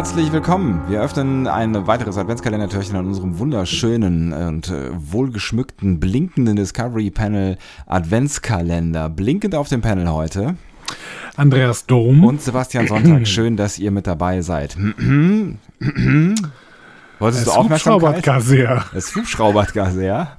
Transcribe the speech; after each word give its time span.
Herzlich 0.00 0.32
willkommen. 0.32 0.80
Wir 0.88 1.02
öffnen 1.02 1.46
ein 1.46 1.86
weiteres 1.86 2.16
Adventskalendertürchen 2.16 2.96
an 2.96 3.06
unserem 3.06 3.38
wunderschönen 3.38 4.32
und 4.32 4.70
äh, 4.70 4.88
wohlgeschmückten, 4.94 6.00
blinkenden 6.00 6.56
Discovery 6.56 7.10
Panel 7.10 7.58
Adventskalender. 7.84 9.10
Blinkend 9.10 9.54
auf 9.54 9.68
dem 9.68 9.82
Panel 9.82 10.08
heute. 10.10 10.56
Andreas 11.36 11.84
Dom. 11.84 12.24
Und 12.24 12.40
Sebastian 12.40 12.86
Sonntag. 12.86 13.28
Schön, 13.28 13.58
dass 13.58 13.78
ihr 13.78 13.90
mit 13.90 14.06
dabei 14.06 14.40
seid. 14.40 14.74
Wolltest 17.18 17.46
du 17.46 17.50
Aufmerksamkeit? 17.50 18.22
gar 18.22 18.40
sehr. 18.40 18.86
Es 18.94 19.14
hubschraubert 19.14 19.74
gar 19.74 19.90
sehr. 19.90 20.34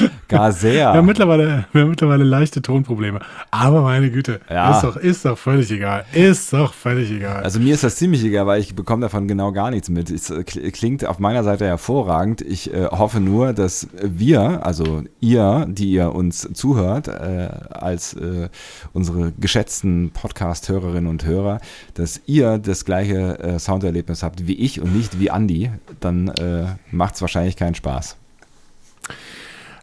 Gar 0.28 0.52
sehr. 0.52 0.92
Wir 0.92 0.98
haben 0.98 1.06
mittlerweile, 1.06 1.66
wir 1.72 1.82
haben 1.82 1.90
mittlerweile 1.90 2.24
leichte 2.24 2.62
Tonprobleme. 2.62 3.20
Aber 3.50 3.82
meine 3.82 4.10
Güte, 4.10 4.40
Ja. 4.50 4.70
ist, 4.76 4.84
doch, 4.84 4.96
ist 4.96 5.24
doch 5.24 5.36
völlig 5.38 5.70
egal. 5.70 6.04
Ist 6.12 6.52
doch 6.52 6.72
völlig 6.72 7.10
egal. 7.10 7.42
Also 7.42 7.60
mir 7.60 7.74
ist 7.74 7.84
das 7.84 7.96
ziemlich 7.96 8.24
egal, 8.24 8.46
weil 8.46 8.60
ich 8.60 8.74
bekomme 8.74 9.02
davon 9.02 9.28
genau 9.28 9.52
gar 9.52 9.70
nichts 9.70 9.88
mit. 9.90 10.10
Es 10.10 10.30
äh, 10.30 10.40
kl- 10.40 10.70
klingt 10.72 11.04
auf 11.04 11.18
meiner 11.18 11.44
Seite 11.44 11.66
hervorragend. 11.66 12.40
Ich 12.40 12.72
äh, 12.72 12.86
hoffe 12.86 13.20
nur, 13.20 13.52
dass 13.52 13.88
wir, 14.02 14.64
also 14.64 15.02
ihr, 15.20 15.66
die 15.68 15.92
ihr 15.92 16.14
uns 16.14 16.48
zuhört, 16.54 17.08
äh, 17.08 17.48
als 17.70 18.14
äh, 18.14 18.48
unsere 18.92 19.32
geschätzten 19.38 20.10
Podcast-Hörerinnen 20.12 21.08
und 21.10 21.24
Hörer, 21.24 21.60
dass 21.94 22.20
ihr 22.26 22.58
das 22.58 22.84
gleiche 22.84 23.38
äh, 23.38 23.58
Sounderlebnis 23.58 24.22
habt 24.22 24.46
wie 24.46 24.54
ich 24.54 24.80
und 24.80 24.96
nicht 24.96 25.20
wie 25.20 25.30
Andi. 25.30 25.70
Dann 26.00 26.28
äh, 26.28 26.64
macht 26.90 27.16
es 27.16 27.20
wahrscheinlich 27.20 27.56
keinen 27.56 27.74
Spaß. 27.74 28.16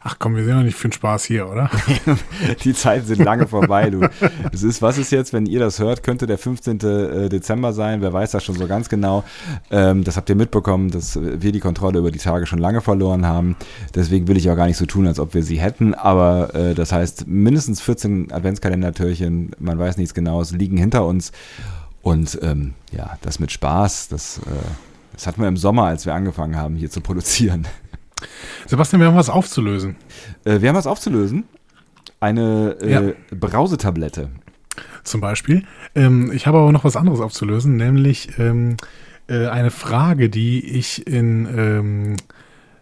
Ach 0.02 0.16
komm, 0.17 0.38
wir 0.38 0.45
sind 0.45 0.55
doch 0.55 0.64
nicht 0.64 0.78
für 0.78 0.88
den 0.88 0.94
Spaß 0.94 1.25
hier, 1.25 1.50
oder? 1.50 1.69
Die 2.64 2.73
Zeiten 2.73 3.05
sind 3.05 3.22
lange 3.22 3.47
vorbei, 3.47 3.89
du. 3.89 4.08
Es 4.53 4.64
ist, 4.64 4.81
was 4.81 4.97
ist 4.97 5.11
jetzt, 5.11 5.33
wenn 5.33 5.45
ihr 5.45 5.59
das 5.59 5.80
hört, 5.80 6.03
könnte 6.03 6.25
der 6.25 6.38
15. 6.38 6.80
äh, 6.80 7.28
Dezember 7.30 7.73
sein, 7.73 8.02
wer 8.02 8.14
weiß 8.14 8.31
das 8.31 8.45
schon 8.45 8.55
so 8.55 8.66
ganz 8.66 8.88
genau. 8.88 9.25
Ähm, 9.72 10.05
das 10.05 10.16
habt 10.16 10.30
ihr 10.30 10.36
mitbekommen, 10.36 10.89
dass 10.89 11.20
wir 11.22 11.52
die 11.52 11.59
Kontrolle 11.59 12.00
über 12.00 12.11
die 12.11 12.20
Tage 12.20 12.45
schon 12.45 12.59
lange 12.59 12.80
verloren 12.80 13.25
haben. 13.25 13.58
Deswegen 13.94 14.30
will 14.30 14.38
ich 14.38 14.50
auch 14.50 14.55
gar 14.55 14.67
nicht 14.67 14.77
so 14.77 14.86
tun, 14.86 15.05
als 15.05 15.20
ob 15.20 15.33
wir 15.33 15.44
sie 15.44 15.59
hätten, 15.59 15.94
aber 15.94 16.55
äh, 16.55 16.73
das 16.73 16.94
heißt, 16.94 17.27
mindestens 17.27 17.81
14 17.81 18.31
Adventskalendertürchen, 18.31 19.52
man 19.59 19.80
weiß 19.80 19.97
nichts 19.97 20.14
genaues, 20.14 20.52
liegen 20.52 20.77
hinter 20.77 21.05
uns. 21.05 21.33
Und 22.02 22.39
ähm, 22.42 22.73
ja, 22.94 23.17
das 23.22 23.39
mit 23.39 23.52
Spaß, 23.52 24.08
das, 24.08 24.38
äh, 24.38 24.52
das 25.11 25.27
hatten 25.27 25.42
wir 25.42 25.50
im 25.50 25.58
Sommer, 25.58 25.88
als 25.88 26.05
wir 26.05 26.14
angefangen 26.14 26.55
haben, 26.55 26.77
hier 26.77 26.89
zu 26.89 27.02
produzieren. 27.02 27.67
Sebastian, 28.67 29.02
wir 29.02 29.08
haben 29.08 29.16
was 29.16 29.30
aufzulösen. 29.30 29.95
Äh, 30.45 30.62
wir 30.62 30.70
haben 30.70 30.75
was 30.75 30.88
aufzulösen. 30.88 31.45
Eine 32.20 32.78
äh, 32.81 32.92
Ja. 32.92 33.02
Brausetablette. 33.31 34.30
Zum 35.03 35.22
Beispiel. 35.22 35.64
Ähm, 35.95 36.31
ich 36.34 36.48
habe 36.48 36.58
aber 36.59 36.72
noch 36.72 36.84
was 36.84 36.95
anderes 36.95 37.20
aufzulösen, 37.22 37.76
nämlich 37.78 38.38
ähm, 38.38 38.78
äh, 39.28 39.48
eine 39.48 39.72
Frage, 39.72 40.30
die 40.30 40.66
ich 40.66 41.08
in, 41.08 41.48
ähm, 41.56 42.16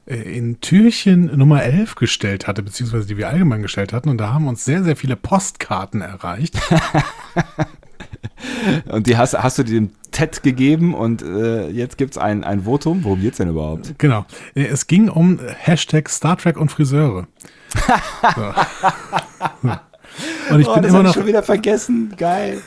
äh, 0.05 0.15
in 0.37 0.59
Türchen 0.61 1.37
Nummer 1.37 1.63
11 1.63 1.95
gestellt 1.95 2.47
hatte, 2.47 2.63
beziehungsweise 2.63 3.07
die 3.07 3.17
wir 3.17 3.29
allgemein 3.29 3.61
gestellt 3.61 3.93
hatten. 3.93 4.09
Und 4.09 4.17
da 4.17 4.33
haben 4.33 4.47
uns 4.47 4.65
sehr, 4.65 4.83
sehr 4.83 4.95
viele 4.95 5.15
Postkarten 5.15 6.01
erreicht. 6.01 6.59
Und 8.89 9.07
die 9.07 9.17
hast, 9.17 9.33
hast 9.37 9.59
du 9.59 9.63
dem 9.63 9.91
TED 10.17 10.41
gegeben 10.43 10.93
und 10.95 11.21
äh, 11.21 11.69
jetzt 11.69 11.97
gibt 11.97 12.11
es 12.11 12.17
ein, 12.17 12.43
ein 12.43 12.63
Votum. 12.65 13.03
Worum 13.03 13.21
geht's 13.21 13.37
denn 13.37 13.49
überhaupt? 13.49 13.93
Genau. 13.99 14.25
Äh, 14.55 14.65
Es 14.65 14.87
ging 14.87 15.09
um 15.09 15.39
Hashtag 15.59 16.09
Star 16.09 16.37
Trek 16.37 16.57
und 16.57 16.71
Friseure. 16.71 17.27
So. 18.35 18.53
Und 20.49 20.59
ich 20.61 20.67
bin 20.67 20.83
immer 20.83 21.03
noch, 21.03 21.25
wieder 21.25 21.43
vergessen. 21.43 22.13
Geil. 22.17 22.59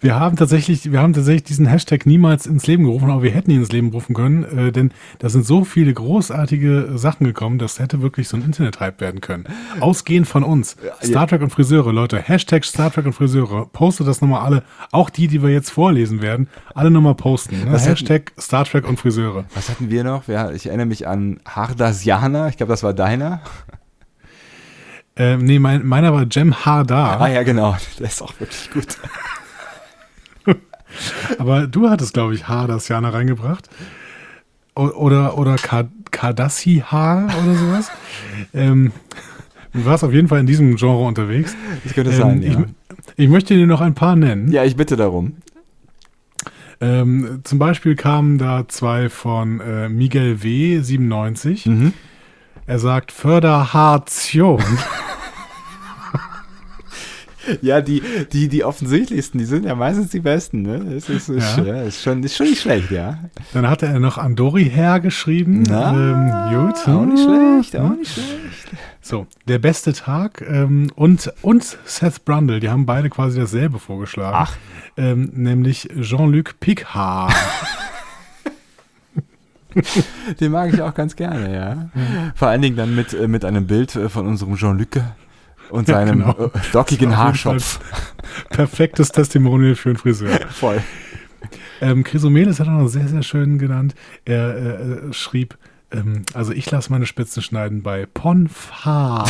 wir 0.00 0.18
haben 0.18 0.36
tatsächlich, 0.36 0.92
wir 0.92 1.00
haben 1.00 1.12
tatsächlich 1.12 1.44
diesen 1.44 1.66
Hashtag 1.66 2.06
niemals 2.06 2.46
ins 2.46 2.66
Leben 2.66 2.84
gerufen, 2.84 3.10
aber 3.10 3.22
wir 3.22 3.30
hätten 3.30 3.50
ihn 3.50 3.60
ins 3.60 3.72
Leben 3.72 3.88
rufen 3.88 4.14
können, 4.14 4.44
äh, 4.44 4.72
denn 4.72 4.92
da 5.18 5.28
sind 5.28 5.46
so 5.46 5.64
viele 5.64 5.92
großartige 5.92 6.92
Sachen 6.94 7.24
gekommen, 7.24 7.58
das 7.58 7.78
hätte 7.78 8.02
wirklich 8.02 8.28
so 8.28 8.36
ein 8.36 8.42
Internet-Hype 8.42 9.00
werden 9.00 9.20
können. 9.20 9.44
Ausgehend 9.80 10.26
von 10.26 10.42
uns. 10.42 10.76
Star 11.02 11.26
Trek 11.26 11.42
und 11.42 11.50
Friseure, 11.50 11.92
Leute. 11.92 12.18
Hashtag 12.18 12.64
Star 12.64 12.92
Trek 12.92 13.06
und 13.06 13.12
Friseure. 13.12 13.66
Postet 13.66 14.06
das 14.06 14.20
nochmal 14.20 14.42
alle. 14.42 14.62
Auch 14.90 15.10
die, 15.10 15.28
die 15.28 15.42
wir 15.42 15.50
jetzt 15.50 15.70
vorlesen 15.70 16.22
werden, 16.22 16.48
alle 16.74 16.90
nochmal 16.90 17.14
posten. 17.14 17.64
Ne? 17.64 17.78
Hashtag 17.78 18.32
Star 18.38 18.64
Trek 18.64 18.88
und 18.88 18.98
Friseure. 18.98 19.44
Was 19.54 19.68
hatten 19.68 19.90
wir 19.90 20.04
noch? 20.04 20.28
Ja, 20.28 20.50
ich 20.50 20.66
erinnere 20.66 20.86
mich 20.86 21.06
an 21.06 21.40
Hardasiana. 21.46 22.48
Ich 22.48 22.56
glaube, 22.56 22.72
das 22.72 22.82
war 22.82 22.94
deiner. 22.94 23.40
Ähm, 25.16 25.44
nee, 25.44 25.58
mein, 25.58 25.86
meiner 25.86 26.12
war 26.14 26.24
Jem 26.30 26.54
Hardar. 26.64 27.20
Ah 27.20 27.28
ja, 27.28 27.42
genau. 27.42 27.76
Der 27.98 28.06
ist 28.06 28.22
auch 28.22 28.32
wirklich 28.40 28.70
gut. 28.72 28.96
Aber 31.38 31.66
du 31.66 31.88
hattest, 31.90 32.14
glaube 32.14 32.34
ich, 32.34 32.48
Haar 32.48 32.66
das 32.68 32.88
Jana 32.88 33.10
reingebracht. 33.10 33.68
O 34.74 34.86
oder 34.86 35.36
oder 35.38 35.56
Ka- 35.56 35.88
Kardassi 36.10 36.82
Haar 36.86 37.24
oder 37.42 37.54
sowas. 37.54 37.90
ähm, 38.54 38.92
du 39.74 39.84
warst 39.84 40.02
auf 40.04 40.12
jeden 40.12 40.28
Fall 40.28 40.40
in 40.40 40.46
diesem 40.46 40.76
Genre 40.76 41.04
unterwegs. 41.04 41.54
Das 41.84 41.92
könnte 41.94 42.10
Ähm, 42.12 42.16
sein, 42.18 42.42
ich, 42.42 42.54
ja. 42.54 42.64
ich 43.16 43.28
möchte 43.28 43.54
dir 43.54 43.66
noch 43.66 43.80
ein 43.80 43.94
paar 43.94 44.16
nennen. 44.16 44.50
Ja, 44.50 44.64
ich 44.64 44.76
bitte 44.76 44.96
darum. 44.96 45.36
Ähm, 46.80 47.40
zum 47.44 47.58
Beispiel 47.58 47.94
kamen 47.96 48.38
da 48.38 48.66
zwei 48.66 49.08
von 49.08 49.60
äh, 49.60 49.88
Miguel 49.88 50.42
W. 50.42 50.80
97. 50.80 51.66
Mhm. 51.66 51.92
Er 52.66 52.78
sagt 52.78 53.12
Förderhation. 53.12 54.62
Ja, 57.60 57.80
die, 57.80 58.00
die, 58.32 58.46
die 58.48 58.62
offensichtlichsten, 58.62 59.36
die 59.38 59.44
sind 59.44 59.64
ja 59.64 59.74
meistens 59.74 60.10
die 60.10 60.20
besten. 60.20 60.62
Ne? 60.62 60.78
Das 60.94 61.08
ist, 61.08 61.28
ist, 61.28 61.56
Ja. 61.56 61.64
ja. 61.64 61.82
ist, 61.82 62.00
schon, 62.00 62.22
ist 62.22 62.36
schon 62.36 62.46
nicht 62.46 62.60
schlecht, 62.62 62.92
ja. 62.92 63.18
Dann 63.52 63.68
hatte 63.68 63.86
er 63.86 63.98
noch 63.98 64.16
Andori 64.16 64.70
hergeschrieben. 64.70 65.64
Na, 65.68 65.92
ähm, 65.92 66.66
gut. 66.68 66.76
Auch 66.86 67.04
nicht 67.04 67.24
schlecht, 67.24 67.76
auch 67.76 67.90
Hm. 67.90 67.96
nicht 67.98 68.12
schlecht. 68.12 68.68
So, 69.00 69.26
der 69.48 69.58
beste 69.58 69.92
Tag 69.92 70.40
ähm, 70.48 70.92
und, 70.94 71.32
und 71.42 71.64
Seth 71.84 72.24
Brundle, 72.24 72.60
die 72.60 72.70
haben 72.70 72.86
beide 72.86 73.10
quasi 73.10 73.40
dasselbe 73.40 73.80
vorgeschlagen. 73.80 74.36
Ach. 74.38 74.56
Ähm, 74.96 75.30
nämlich 75.34 75.88
Jean-Luc 76.00 76.60
Picard. 76.60 77.34
Den 80.40 80.52
mag 80.52 80.72
ich 80.72 80.80
auch 80.82 80.94
ganz 80.94 81.16
gerne, 81.16 81.54
ja. 81.54 81.90
Vor 82.34 82.48
allen 82.48 82.62
Dingen 82.62 82.76
dann 82.76 82.94
mit, 82.94 83.12
äh, 83.12 83.28
mit 83.28 83.44
einem 83.44 83.66
Bild 83.66 83.94
äh, 83.96 84.08
von 84.08 84.26
unserem 84.26 84.56
Jean-Luc 84.56 85.00
und 85.70 85.88
Ja, 85.88 85.94
seinem 85.96 86.20
genau. 86.20 86.50
äh, 86.54 86.84
jeden 86.90 87.16
Haarschopf. 87.16 87.80
Perfektes 88.50 89.10
Testimonial 89.10 89.74
für 89.74 89.90
einen 89.90 89.98
Friseur. 89.98 90.38
Voll. 90.50 90.82
Ähm, 91.80 92.04
Chrysomelis 92.04 92.60
hat 92.60 92.68
er 92.68 92.74
noch 92.74 92.88
sehr, 92.88 93.08
sehr 93.08 93.22
schön 93.22 93.58
genannt. 93.58 93.94
Er 94.24 95.08
äh, 95.08 95.12
schrieb, 95.12 95.58
ähm, 95.90 96.22
also 96.34 96.52
ich 96.52 96.70
lasse 96.70 96.92
meine 96.92 97.06
Spitzen 97.06 97.42
schneiden 97.42 97.82
bei 97.82 98.06
Ponfar. 98.06 99.28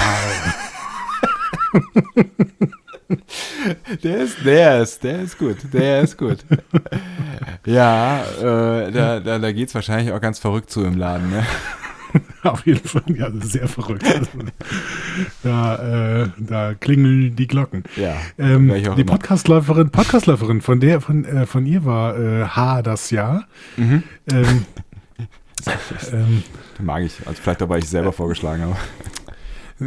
Der 4.02 4.18
ist, 4.18 4.44
der 4.44 4.82
ist, 4.82 5.04
der 5.04 5.22
ist 5.22 5.38
gut, 5.38 5.56
der 5.72 6.00
ist 6.00 6.16
gut. 6.16 6.38
ja, 7.66 8.22
äh, 8.40 8.90
da, 8.90 9.20
da, 9.20 9.38
da 9.38 9.52
geht's 9.52 9.74
wahrscheinlich 9.74 10.12
auch 10.12 10.20
ganz 10.20 10.38
verrückt 10.38 10.70
zu 10.70 10.84
im 10.84 10.96
Laden, 10.96 11.30
ne? 11.30 11.46
Auf 12.42 12.66
jeden 12.66 12.86
Fall, 12.86 13.02
ja, 13.14 13.30
sehr 13.40 13.68
verrückt. 13.68 14.04
Da, 15.42 16.22
äh, 16.22 16.28
da 16.38 16.74
klingeln 16.74 17.36
die 17.36 17.46
Glocken. 17.46 17.84
Ja. 17.96 18.16
Ähm, 18.38 18.72
die. 18.96 19.04
Podcastläuferin, 19.04 19.90
Podcastläuferin, 19.90 20.60
von 20.60 20.80
der, 20.80 21.00
von, 21.00 21.24
äh, 21.24 21.46
von 21.46 21.66
ihr 21.66 21.84
war 21.84 22.18
äh, 22.18 22.44
H 22.44 22.82
das 22.82 23.10
Jahr. 23.10 23.44
Mhm. 23.76 24.02
Ähm, 24.30 24.66
ähm, 26.12 26.42
Mag 26.80 27.02
ich, 27.02 27.14
also 27.26 27.40
vielleicht 27.40 27.68
weil 27.68 27.78
ich 27.78 27.88
selber 27.88 28.12
vorgeschlagen 28.12 28.62
habe. 28.62 28.76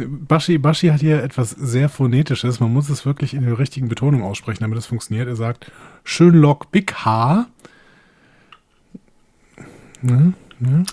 Baschi, 0.08 0.58
Baschi 0.58 0.88
hat 0.88 1.00
hier 1.00 1.22
etwas 1.22 1.50
sehr 1.50 1.88
Phonetisches. 1.88 2.60
Man 2.60 2.72
muss 2.72 2.88
es 2.88 3.06
wirklich 3.06 3.34
in 3.34 3.44
der 3.44 3.58
richtigen 3.58 3.88
Betonung 3.88 4.22
aussprechen, 4.22 4.62
damit 4.62 4.78
es 4.78 4.86
funktioniert. 4.86 5.28
Er 5.28 5.36
sagt 5.36 5.70
Schönlock 6.04 6.70
Big 6.70 6.94
H. 7.04 7.46
Ne? 10.02 10.32
Ne? 10.58 10.84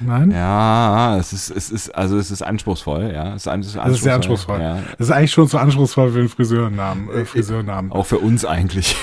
Nein? 0.00 0.30
Ja, 0.32 1.16
es 1.18 1.32
ist, 1.32 1.50
es 1.50 1.70
ist, 1.70 1.90
also 1.94 2.18
es 2.18 2.30
ist 2.30 2.42
anspruchsvoll, 2.42 3.12
ja. 3.14 3.34
Es 3.34 3.42
ist, 3.42 3.48
an- 3.48 3.60
es 3.60 3.74
ist 3.76 4.02
sehr 4.02 4.14
anspruchsvoll. 4.16 4.60
Ja. 4.60 4.82
Das 4.98 5.08
ist 5.08 5.12
eigentlich 5.14 5.30
schon 5.32 5.46
so 5.46 5.56
anspruchsvoll 5.58 6.10
für 6.12 6.18
einen 6.18 6.28
Friseurnamen. 6.28 7.08
Äh, 7.10 7.24
Friseurnamen. 7.24 7.92
Auch 7.92 8.06
für 8.06 8.18
uns 8.18 8.44
eigentlich. 8.44 8.96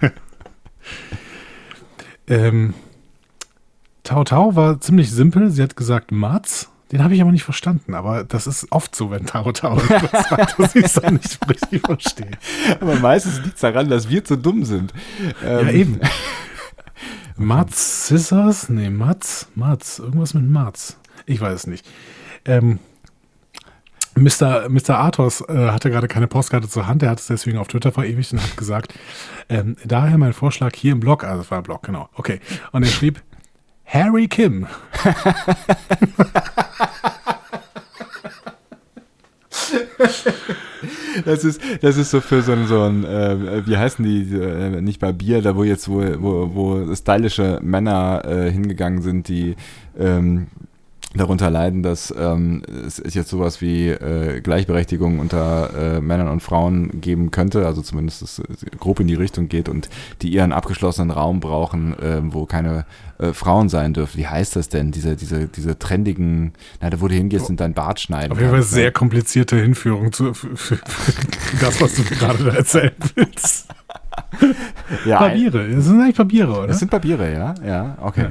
Ähm, 2.26 2.74
Tau 4.04 4.22
Tau 4.24 4.54
war 4.54 4.80
ziemlich 4.80 5.10
simpel. 5.10 5.50
Sie 5.50 5.62
hat 5.62 5.76
gesagt 5.76 6.12
Mats. 6.12 6.70
Den 6.92 7.04
habe 7.04 7.14
ich 7.14 7.20
aber 7.20 7.32
nicht 7.32 7.44
verstanden. 7.44 7.94
Aber 7.94 8.24
das 8.24 8.46
ist 8.46 8.70
oft 8.70 8.94
so, 8.94 9.10
wenn 9.10 9.26
Tau 9.26 9.52
Tau 9.52 9.78
etwas 9.88 10.28
sagt, 10.28 10.58
dass 10.58 10.74
ich 10.74 10.84
es 10.84 10.94
dann 10.94 11.14
nicht 11.14 11.38
richtig 11.48 11.86
verstehe. 11.86 12.30
Aber 12.80 12.94
meistens 12.96 13.40
liegt 13.42 13.56
es 13.56 13.60
daran, 13.60 13.88
dass 13.88 14.08
wir 14.08 14.24
zu 14.24 14.36
dumm 14.36 14.64
sind. 14.64 14.92
Ähm, 15.44 15.66
Ja, 15.66 15.72
eben. 15.72 16.00
Mats 17.36 18.06
Scissors? 18.06 18.68
Nee, 18.68 18.90
Mats, 18.90 19.48
Mats. 19.54 19.98
Irgendwas 19.98 20.34
mit 20.34 20.48
Mats. 20.48 20.96
Ich 21.26 21.40
weiß 21.40 21.54
es 21.54 21.66
nicht. 21.66 21.86
Ähm, 22.44 22.78
Mr. 24.16 24.68
Mr. 24.68 24.98
Athos 24.98 25.42
äh, 25.42 25.68
hatte 25.70 25.90
gerade 25.90 26.08
keine 26.08 26.26
Postkarte 26.26 26.68
zur 26.68 26.86
Hand, 26.88 27.02
er 27.04 27.10
hat 27.10 27.20
es 27.20 27.26
deswegen 27.26 27.58
auf 27.58 27.68
Twitter 27.68 27.92
verewigt 27.92 28.32
und 28.32 28.42
hat 28.42 28.56
gesagt, 28.56 28.94
ähm, 29.48 29.76
daher 29.84 30.18
mein 30.18 30.32
Vorschlag 30.32 30.74
hier 30.74 30.92
im 30.92 31.00
Blog, 31.00 31.22
also 31.22 31.42
es 31.42 31.50
war 31.50 31.58
ein 31.58 31.64
Blog, 31.64 31.84
genau, 31.84 32.08
okay. 32.14 32.40
Und 32.72 32.82
er 32.82 32.88
schrieb, 32.88 33.22
Harry 33.88 34.28
Kim. 34.28 34.66
Das 41.24 41.44
ist, 41.44 41.60
das 41.82 41.96
ist 41.96 42.10
so 42.10 42.20
für 42.20 42.42
so 42.42 42.52
ein, 42.52 42.66
so 42.66 42.82
ein 42.82 43.04
äh, 43.04 43.66
wie 43.66 43.76
heißen 43.76 44.04
die, 44.04 44.34
äh, 44.34 44.80
nicht 44.80 45.00
bei 45.00 45.12
Bier, 45.12 45.42
da 45.42 45.56
wo 45.56 45.64
jetzt, 45.64 45.88
wo, 45.88 46.00
wo, 46.18 46.54
wo 46.54 46.94
stylische 46.94 47.58
Männer 47.62 48.22
äh, 48.24 48.50
hingegangen 48.50 49.02
sind, 49.02 49.28
die 49.28 49.56
ähm, 49.98 50.46
darunter 51.18 51.50
leiden, 51.50 51.82
dass 51.82 52.14
ähm, 52.16 52.62
es 52.86 53.02
jetzt 53.14 53.28
sowas 53.28 53.60
wie 53.60 53.88
äh, 53.88 54.40
Gleichberechtigung 54.40 55.18
unter 55.18 55.96
äh, 55.96 56.00
Männern 56.00 56.28
und 56.28 56.42
Frauen 56.42 57.00
geben 57.00 57.30
könnte, 57.30 57.66
also 57.66 57.82
zumindest 57.82 58.22
es 58.22 58.42
grob 58.78 59.00
in 59.00 59.06
die 59.06 59.14
Richtung 59.14 59.48
geht 59.48 59.68
und 59.68 59.88
die 60.22 60.30
ihren 60.30 60.52
abgeschlossenen 60.52 61.10
Raum 61.10 61.40
brauchen, 61.40 61.98
äh, 61.98 62.20
wo 62.22 62.46
keine 62.46 62.86
äh, 63.18 63.32
Frauen 63.32 63.68
sein 63.68 63.94
dürfen. 63.94 64.18
Wie 64.18 64.26
heißt 64.26 64.56
das 64.56 64.68
denn? 64.68 64.92
Diese, 64.92 65.16
diese, 65.16 65.48
diese 65.48 65.78
trendigen, 65.78 66.52
na, 66.80 66.90
da 66.90 67.00
wo 67.00 67.08
du 67.08 67.14
hingehst 67.14 67.50
und 67.50 67.60
dein 67.60 67.74
Bart 67.74 68.00
schneiden. 68.00 68.32
Auf 68.32 68.38
jeden 68.38 68.50
Fall 68.50 68.62
sehr 68.62 68.92
komplizierte 68.92 69.56
Hinführung 69.56 70.12
zu, 70.12 70.34
für, 70.34 70.56
für, 70.56 70.76
für 70.76 71.56
das, 71.60 71.80
was 71.80 71.94
du 71.94 72.04
gerade 72.04 72.56
erzählen 72.56 72.92
willst. 73.14 73.68
ja, 75.04 75.18
Papiere, 75.18 75.68
das 75.68 75.84
sind 75.84 76.00
eigentlich 76.00 76.16
Papiere, 76.16 76.58
oder? 76.58 76.66
Das 76.68 76.78
sind 76.78 76.90
Papiere, 76.90 77.32
ja, 77.32 77.54
ja, 77.64 77.98
okay. 78.00 78.28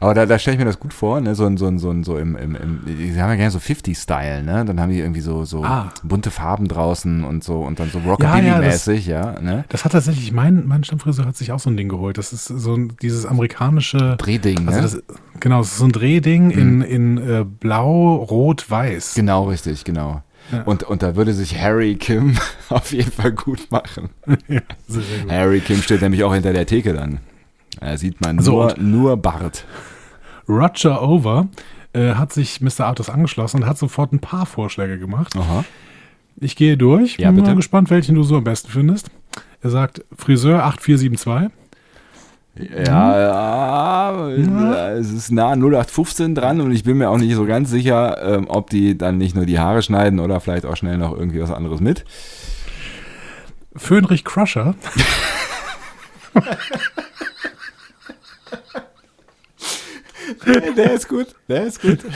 Aber 0.00 0.14
da, 0.14 0.26
da 0.26 0.38
stelle 0.38 0.54
ich 0.54 0.58
mir 0.58 0.64
das 0.64 0.78
gut 0.80 0.92
vor, 0.94 1.20
ne, 1.20 1.34
so 1.34 1.44
ein, 1.46 1.56
so 1.56 1.66
ein, 1.66 1.78
so 1.78 1.90
ein, 1.90 2.04
so 2.04 2.18
im, 2.18 2.36
im, 2.36 2.54
im 2.54 2.80
die 2.86 3.20
haben 3.20 3.30
ja 3.30 3.36
gerne 3.36 3.50
so 3.50 3.58
50-Style, 3.58 4.42
ne, 4.42 4.64
dann 4.64 4.80
haben 4.80 4.90
die 4.90 4.98
irgendwie 5.00 5.20
so, 5.20 5.44
so 5.44 5.64
Ah. 5.64 5.92
bunte 6.02 6.30
Farben 6.30 6.68
draußen 6.68 7.24
und 7.24 7.44
so 7.44 7.60
und 7.60 7.80
dann 7.80 7.90
so 7.90 7.98
Ja, 7.98 8.04
Rockabilly-mäßig, 8.14 9.06
ja, 9.06 9.40
ne. 9.40 9.64
Das 9.68 9.84
hat 9.84 9.92
tatsächlich, 9.92 10.32
mein, 10.32 10.66
mein 10.66 10.84
Stammfriseur 10.84 11.26
hat 11.26 11.36
sich 11.36 11.52
auch 11.52 11.58
so 11.60 11.70
ein 11.70 11.76
Ding 11.76 11.88
geholt. 11.88 12.18
Das 12.18 12.32
ist 12.32 12.46
so 12.46 12.74
ein, 12.74 12.92
dieses 13.02 13.26
amerikanische. 13.26 14.16
Drehding, 14.18 14.68
Also 14.68 14.80
ne? 14.80 14.82
das, 14.82 15.02
genau, 15.40 15.60
es 15.60 15.68
ist 15.72 15.78
so 15.78 15.84
ein 15.84 15.92
Drehding 15.92 16.50
in, 16.50 16.82
in 16.82 17.18
äh, 17.18 17.44
Blau, 17.44 18.14
Rot, 18.16 18.70
Weiß. 18.70 19.14
genau, 19.14 19.44
richtig, 19.44 19.84
genau. 19.84 20.22
Ja. 20.52 20.62
Und, 20.62 20.82
und 20.84 21.02
da 21.02 21.14
würde 21.14 21.34
sich 21.34 21.60
Harry 21.60 21.96
Kim 21.96 22.38
auf 22.70 22.92
jeden 22.92 23.12
Fall 23.12 23.32
gut 23.32 23.70
machen. 23.70 24.08
Ja, 24.48 24.60
gut. 24.88 25.04
Harry 25.30 25.60
Kim 25.60 25.82
steht 25.82 26.00
nämlich 26.00 26.24
auch 26.24 26.32
hinter 26.32 26.52
der 26.54 26.64
Theke 26.64 26.94
dann. 26.94 27.18
Da 27.80 27.96
sieht 27.96 28.20
man 28.20 28.38
So, 28.40 28.68
nur, 28.76 29.16
Bart. 29.16 29.64
Roger 30.48 31.02
Over 31.02 31.48
äh, 31.92 32.14
hat 32.14 32.32
sich 32.32 32.60
Mr. 32.60 32.80
Artus 32.86 33.10
angeschlossen 33.10 33.62
und 33.62 33.68
hat 33.68 33.78
sofort 33.78 34.12
ein 34.12 34.18
paar 34.20 34.46
Vorschläge 34.46 34.98
gemacht. 34.98 35.36
Aha. 35.36 35.64
Ich 36.40 36.56
gehe 36.56 36.76
durch. 36.76 37.16
Ja, 37.18 37.28
Bin 37.28 37.36
bitte. 37.36 37.48
mal 37.50 37.56
gespannt, 37.56 37.90
welchen 37.90 38.14
du 38.14 38.22
so 38.22 38.36
am 38.36 38.44
besten 38.44 38.70
findest. 38.70 39.10
Er 39.60 39.70
sagt 39.70 40.04
Friseur 40.16 40.64
8472. 40.64 41.50
Ja, 42.86 43.20
ja, 43.20 44.28
es 44.94 45.12
ist 45.12 45.30
nah 45.30 45.50
an 45.50 45.60
0815 45.60 46.34
dran 46.34 46.60
und 46.60 46.72
ich 46.72 46.82
bin 46.82 46.98
mir 46.98 47.08
auch 47.08 47.18
nicht 47.18 47.36
so 47.36 47.44
ganz 47.46 47.70
sicher, 47.70 48.20
ähm, 48.20 48.46
ob 48.48 48.70
die 48.70 48.98
dann 48.98 49.16
nicht 49.16 49.36
nur 49.36 49.46
die 49.46 49.60
Haare 49.60 49.80
schneiden 49.80 50.18
oder 50.18 50.40
vielleicht 50.40 50.66
auch 50.66 50.76
schnell 50.76 50.98
noch 50.98 51.16
irgendwie 51.16 51.40
was 51.40 51.52
anderes 51.52 51.78
mit. 51.80 52.04
Föhnrich 53.76 54.24
Crusher. 54.24 54.74
Der 60.76 60.92
ist 60.92 61.08
gut, 61.08 61.28
der 61.48 61.64
ist 61.64 61.82
gut. 61.82 61.98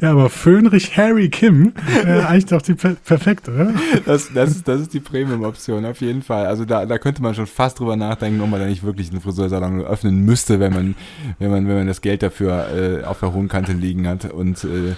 Ja, 0.00 0.12
aber 0.12 0.30
Föhnrich 0.30 0.96
Harry 0.96 1.28
Kim 1.28 1.72
wäre 2.04 2.28
eigentlich 2.28 2.46
doch 2.46 2.62
die 2.62 2.74
per 2.74 2.94
perfekte, 2.94 3.52
oder? 3.52 3.74
Das, 4.04 4.32
das, 4.32 4.50
ist, 4.50 4.68
das 4.68 4.82
ist 4.82 4.94
die 4.94 5.00
Premium-Option, 5.00 5.84
auf 5.84 6.00
jeden 6.00 6.22
Fall. 6.22 6.46
Also 6.46 6.64
da, 6.64 6.86
da 6.86 6.98
könnte 6.98 7.22
man 7.22 7.34
schon 7.34 7.48
fast 7.48 7.80
drüber 7.80 7.96
nachdenken, 7.96 8.40
ob 8.40 8.50
man 8.50 8.60
da 8.60 8.66
nicht 8.66 8.84
wirklich 8.84 9.10
einen 9.10 9.20
Friseursalon 9.20 9.80
öffnen 9.80 10.24
müsste, 10.24 10.60
wenn 10.60 10.72
man, 10.72 10.94
wenn 11.40 11.50
man, 11.50 11.66
wenn 11.66 11.74
man 11.74 11.86
das 11.88 12.02
Geld 12.02 12.22
dafür 12.22 12.68
äh, 12.72 13.04
auf 13.04 13.18
der 13.18 13.32
hohen 13.32 13.48
Kante 13.48 13.72
liegen 13.72 14.06
hat. 14.06 14.30
Und 14.30 14.62
äh, 14.62 14.94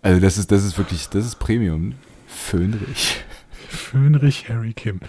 also 0.00 0.18
das 0.18 0.38
ist, 0.38 0.50
das 0.50 0.64
ist 0.64 0.78
wirklich, 0.78 1.10
das 1.10 1.26
ist 1.26 1.38
Premium. 1.38 1.92
Föhnrich. 2.26 3.22
Föhnrich 3.68 4.48
Harry 4.48 4.72
Kim. 4.72 5.00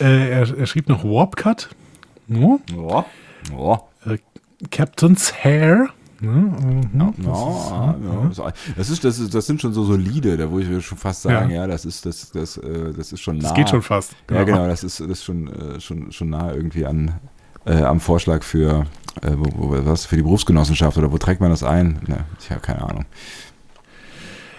Äh, 0.00 0.30
er, 0.30 0.58
er 0.58 0.66
schrieb 0.66 0.88
noch 0.90 1.02
Warpcut. 1.02 1.70
No? 2.26 2.60
Ja. 2.76 3.06
Ja. 3.56 3.80
Captain's 4.70 5.32
Hair. 5.44 5.88
Ne? 6.20 6.30
Mhm. 6.30 6.90
Ja, 6.94 7.12
Das 7.16 7.26
ja, 7.26 8.28
ist, 8.30 8.38
ja. 8.38 8.52
Das, 8.76 8.90
ist, 8.90 9.04
das, 9.04 9.18
ist, 9.18 9.34
das 9.34 9.46
sind 9.46 9.60
schon 9.60 9.72
so 9.72 9.84
solide, 9.84 10.36
da 10.36 10.50
wo 10.50 10.60
ich 10.60 10.86
schon 10.86 10.98
fast 10.98 11.22
sagen, 11.22 11.50
ja, 11.50 11.66
das 11.66 11.84
ist 11.84 12.06
das, 12.06 12.30
das, 12.30 12.58
äh, 12.58 12.92
das 12.96 13.12
ist 13.12 13.20
schon 13.20 13.38
nah. 13.38 13.48
Das 13.48 13.54
geht 13.54 13.68
schon 13.68 13.82
fast. 13.82 14.14
Ja, 14.30 14.44
genau, 14.44 14.68
das 14.68 14.84
ist, 14.84 15.00
das 15.00 15.08
ist 15.08 15.24
schon, 15.24 15.48
äh, 15.48 15.80
schon, 15.80 16.12
schon 16.12 16.30
nah 16.30 16.52
irgendwie 16.54 16.86
an 16.86 17.14
äh, 17.66 17.82
am 17.82 17.98
Vorschlag 17.98 18.44
für 18.44 18.86
äh, 19.22 19.32
wo, 19.34 19.70
wo, 19.70 19.86
was 19.86 20.06
für 20.06 20.14
die 20.16 20.22
Berufsgenossenschaft 20.22 20.96
oder 20.96 21.10
wo 21.10 21.18
trägt 21.18 21.40
man 21.40 21.50
das 21.50 21.64
ein? 21.64 22.00
Ne, 22.06 22.24
ich 22.40 22.50
habe 22.50 22.60
keine 22.60 22.82
Ahnung. 22.82 23.04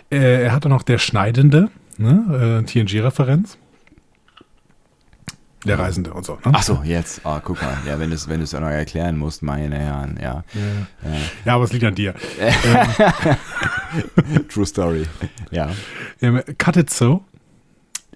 Er 0.09 0.51
hatte 0.51 0.69
noch 0.69 0.83
der 0.83 0.99
Schneidende, 0.99 1.69
ne? 1.97 2.63
TNG-Referenz. 2.67 3.57
Der 5.65 5.79
Reisende 5.79 6.13
und 6.13 6.25
so. 6.25 6.33
Ne? 6.33 6.51
Ach 6.51 6.63
so, 6.63 6.81
jetzt. 6.83 7.25
Ah, 7.25 7.41
guck 7.43 7.61
mal. 7.61 7.77
Ja, 7.87 7.99
wenn 7.99 8.09
du 8.09 8.15
es 8.15 8.27
wenn 8.27 8.39
du 8.39 8.43
es 8.43 8.53
auch 8.53 8.59
noch 8.59 8.67
erklären 8.67 9.17
musst, 9.17 9.43
meine 9.43 9.77
Herren, 9.77 10.19
ja. 10.21 10.43
Ja. 10.53 11.09
ja. 11.09 11.17
ja, 11.45 11.55
aber 11.55 11.63
es 11.63 11.73
liegt 11.73 11.85
an 11.85 11.95
dir. 11.95 12.13
True 14.49 14.65
Story. 14.65 15.05
Ja. 15.51 15.69
Ähm, 16.21 16.41
Cut 16.57 16.77
It 16.77 16.89
So. 16.89 17.23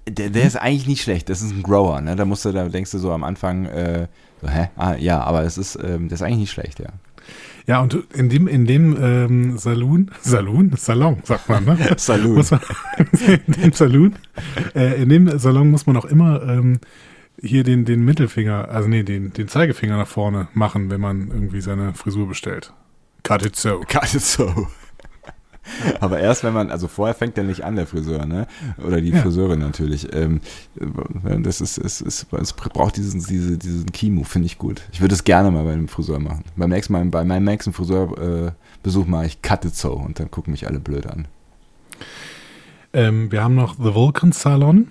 Der, 0.09 0.29
der 0.29 0.45
ist 0.45 0.55
eigentlich 0.55 0.87
nicht 0.87 1.03
schlecht. 1.03 1.29
Das 1.29 1.41
ist 1.41 1.51
ein 1.51 1.63
Grower, 1.63 2.01
ne? 2.01 2.15
Da 2.15 2.25
musst 2.25 2.45
du, 2.45 2.51
da 2.51 2.67
denkst 2.69 2.91
du 2.91 2.97
so 2.97 3.11
am 3.11 3.23
Anfang, 3.23 3.65
äh, 3.65 4.07
so, 4.41 4.49
hä? 4.49 4.69
Ah, 4.77 4.95
ja, 4.95 5.21
aber 5.21 5.43
es 5.43 5.57
ist, 5.57 5.77
ähm, 5.83 6.09
das 6.09 6.21
ist 6.21 6.25
eigentlich 6.25 6.39
nicht 6.39 6.51
schlecht, 6.51 6.79
ja. 6.79 6.87
Ja, 7.65 7.81
und 7.81 7.93
in 8.13 8.29
dem, 8.29 8.47
in 8.47 8.65
dem 8.65 8.97
ähm, 9.01 9.57
Saloon, 9.57 10.11
Saloon, 10.21 10.71
Salon, 10.77 11.17
sagt 11.23 11.49
man, 11.49 11.65
ne? 11.65 11.77
Saloon. 11.97 12.45
Man, 12.49 12.61
in 13.47 13.53
dem 13.53 13.73
Saloon, 13.73 14.15
äh, 14.73 15.01
in 15.01 15.09
dem 15.09 15.37
Salon 15.37 15.69
muss 15.69 15.85
man 15.85 15.97
auch 15.97 16.05
immer 16.05 16.41
ähm, 16.43 16.79
hier 17.41 17.63
den, 17.63 17.85
den 17.85 18.03
Mittelfinger, 18.03 18.69
also 18.69 18.87
nee, 18.89 19.03
den, 19.03 19.33
den 19.33 19.47
Zeigefinger 19.47 19.97
nach 19.97 20.07
vorne 20.07 20.47
machen, 20.53 20.89
wenn 20.89 21.01
man 21.01 21.27
irgendwie 21.29 21.61
seine 21.61 21.93
Frisur 21.93 22.27
bestellt. 22.27 22.73
Cut 23.23 23.45
it 23.45 23.55
so. 23.55 23.81
Cut 23.87 24.13
it 24.13 24.21
so. 24.21 24.67
Aber 25.99 26.19
erst 26.19 26.43
wenn 26.43 26.53
man, 26.53 26.71
also 26.71 26.87
vorher 26.87 27.13
fängt 27.13 27.35
der 27.37 27.43
nicht 27.43 27.63
an, 27.63 27.75
der 27.75 27.87
Friseur, 27.87 28.25
ne? 28.25 28.47
Oder 28.85 29.01
die 29.01 29.09
Ja. 29.09 29.21
Friseurin 29.21 29.59
natürlich. 29.59 30.13
Ähm, 30.15 30.39
äh, 30.79 31.39
das 31.41 31.61
ist, 31.61 31.77
es, 31.77 31.99
ist, 32.01 32.27
es 32.31 32.53
braucht 32.53 32.95
diesen, 32.97 33.21
diese, 33.23 33.57
diesen 33.57 33.91
Kimo, 33.91 34.23
finde 34.23 34.45
ich 34.45 34.57
gut. 34.57 34.81
Ich 34.91 35.01
würde 35.01 35.13
es 35.13 35.23
gerne 35.23 35.51
mal 35.51 35.65
bei 35.65 35.73
einem 35.73 35.87
Friseur 35.89 36.19
machen. 36.19 36.45
Beim 36.55 36.69
nächsten 36.69 36.93
Mal, 36.93 37.05
bei 37.05 37.25
meinem 37.25 37.43
nächsten 37.43 37.73
Friseurbesuch 37.73 39.05
äh, 39.05 39.09
mache 39.09 39.25
ich 39.25 39.41
Cut 39.41 39.65
it 39.65 39.75
so 39.75 39.93
und 39.93 40.19
dann 40.19 40.31
gucken 40.31 40.51
mich 40.51 40.67
alle 40.67 40.79
blöd 40.79 41.05
an. 41.05 41.27
Ähm, 42.93 43.31
wir 43.31 43.43
haben 43.43 43.55
noch 43.55 43.75
The 43.75 43.93
Vulcan 43.93 44.31
Salon. 44.31 44.87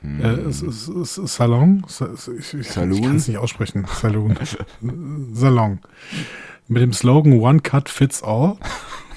Hm. 0.00 0.20
Äh, 0.22 0.28
es, 0.48 0.62
es, 0.62 0.88
es, 1.18 1.34
Salon? 1.34 1.84
Sa- 1.88 2.10
Ich, 2.38 2.54
ich, 2.54 2.68
Saloon? 2.68 2.92
ich 2.92 3.02
kann 3.02 3.16
es 3.16 3.28
nicht 3.28 3.38
aussprechen. 3.38 3.84
Saloon. 4.00 4.36
Salon. 5.32 5.80
Mit 6.68 6.82
dem 6.82 6.92
Slogan 6.92 7.32
One 7.40 7.60
Cut 7.60 7.88
Fits 7.88 8.22
All. 8.22 8.56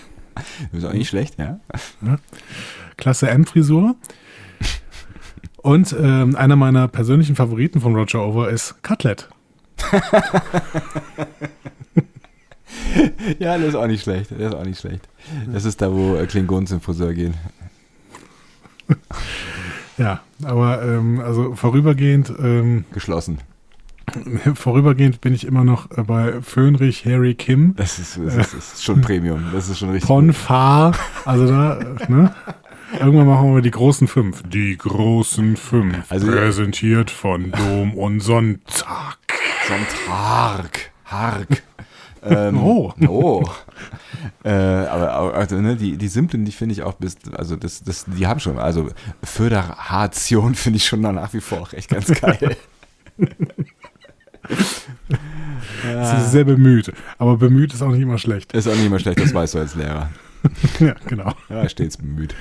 ist 0.71 0.85
auch 0.85 0.93
nicht 0.93 1.09
schlecht, 1.09 1.37
ja? 1.37 1.59
Klasse 2.97 3.29
M-Frisur. 3.29 3.95
Und 5.57 5.95
ähm, 5.99 6.35
einer 6.35 6.55
meiner 6.55 6.87
persönlichen 6.87 7.35
Favoriten 7.35 7.81
von 7.81 7.95
Roger 7.95 8.25
Over 8.25 8.49
ist 8.49 8.81
Cutlet. 8.83 9.29
Ja, 13.39 13.57
das 13.57 13.69
ist 13.69 13.75
auch 13.75 13.87
nicht 13.87 14.03
schlecht. 14.03 14.31
Das 14.31 14.39
ist 14.39 14.53
auch 14.55 14.63
nicht 14.65 14.79
schlecht. 14.79 15.07
Das 15.51 15.65
ist 15.65 15.81
da, 15.81 15.91
wo 15.93 16.15
äh, 16.15 16.25
Klingons 16.25 16.69
zum 16.69 16.81
Friseur 16.81 17.13
gehen. 17.13 17.33
Ja, 20.01 20.21
aber 20.43 20.81
ähm, 20.81 21.19
also 21.19 21.53
vorübergehend, 21.53 22.33
ähm, 22.39 22.85
Geschlossen. 22.91 23.37
vorübergehend 24.55 25.21
bin 25.21 25.33
ich 25.35 25.45
immer 25.45 25.63
noch 25.63 25.91
äh, 25.91 26.01
bei 26.01 26.41
Föhnrich, 26.41 27.05
Harry 27.05 27.35
Kim, 27.35 27.75
Das 27.75 27.99
ist, 27.99 28.19
das 28.23 28.53
ist, 28.55 28.83
schon 28.83 29.01
Premium. 29.01 29.43
Das 29.53 29.69
ist 29.69 29.77
schon 29.77 29.91
richtig. 29.91 30.07
Pon 30.07 30.27
gut. 30.27 30.35
Far, 30.35 30.93
also 31.25 31.45
da, 31.45 31.77
äh, 31.79 31.85
ne? 32.11 32.33
Irgendwann 32.99 33.27
machen 33.27 33.53
wir 33.55 33.61
die 33.61 33.71
großen 33.71 34.07
fünf. 34.07 34.41
Die 34.49 34.75
großen 34.75 35.55
fünf. 35.55 36.11
Also- 36.11 36.27
präsentiert 36.27 37.11
von 37.11 37.51
Dom 37.51 37.93
und 37.93 38.21
Sonntag. 38.21 39.19
Sonntag. 39.67 40.91
Hark. 41.05 41.61
Ähm, 42.23 42.57
Oh. 42.57 42.93
Oh. 43.07 43.43
äh, 44.43 44.49
aber 44.51 45.33
also, 45.33 45.55
ne, 45.55 45.75
die, 45.75 45.97
die 45.97 46.07
simplen, 46.07 46.45
die 46.45 46.51
finde 46.51 46.73
ich 46.73 46.83
auch 46.83 46.93
bis, 46.93 47.15
also 47.35 47.55
das, 47.55 47.83
das, 47.83 48.05
die 48.05 48.27
haben 48.27 48.39
schon, 48.39 48.59
also 48.59 48.89
Föderation 49.23 50.55
finde 50.61 50.77
ich 50.77 50.85
schon 50.85 51.01
nach 51.01 51.33
wie 51.33 51.41
vor 51.41 51.61
auch 51.61 51.73
echt 51.73 51.89
ganz 51.89 52.07
geil. 52.19 52.55
Sie 55.83 56.17
ist 56.17 56.31
sehr 56.31 56.43
bemüht. 56.43 56.91
Aber 57.17 57.37
bemüht 57.37 57.73
ist 57.73 57.81
auch 57.81 57.89
nicht 57.89 58.01
immer 58.01 58.17
schlecht. 58.17 58.53
Ist 58.53 58.67
auch 58.67 58.75
nicht 58.75 58.85
immer 58.85 58.99
schlecht, 58.99 59.19
das 59.19 59.33
weißt 59.33 59.53
du 59.55 59.59
als 59.59 59.75
Lehrer. 59.75 60.09
ja, 60.79 60.95
genau. 61.07 61.33
Ja, 61.49 61.67
stets 61.69 61.97
bemüht. 61.97 62.35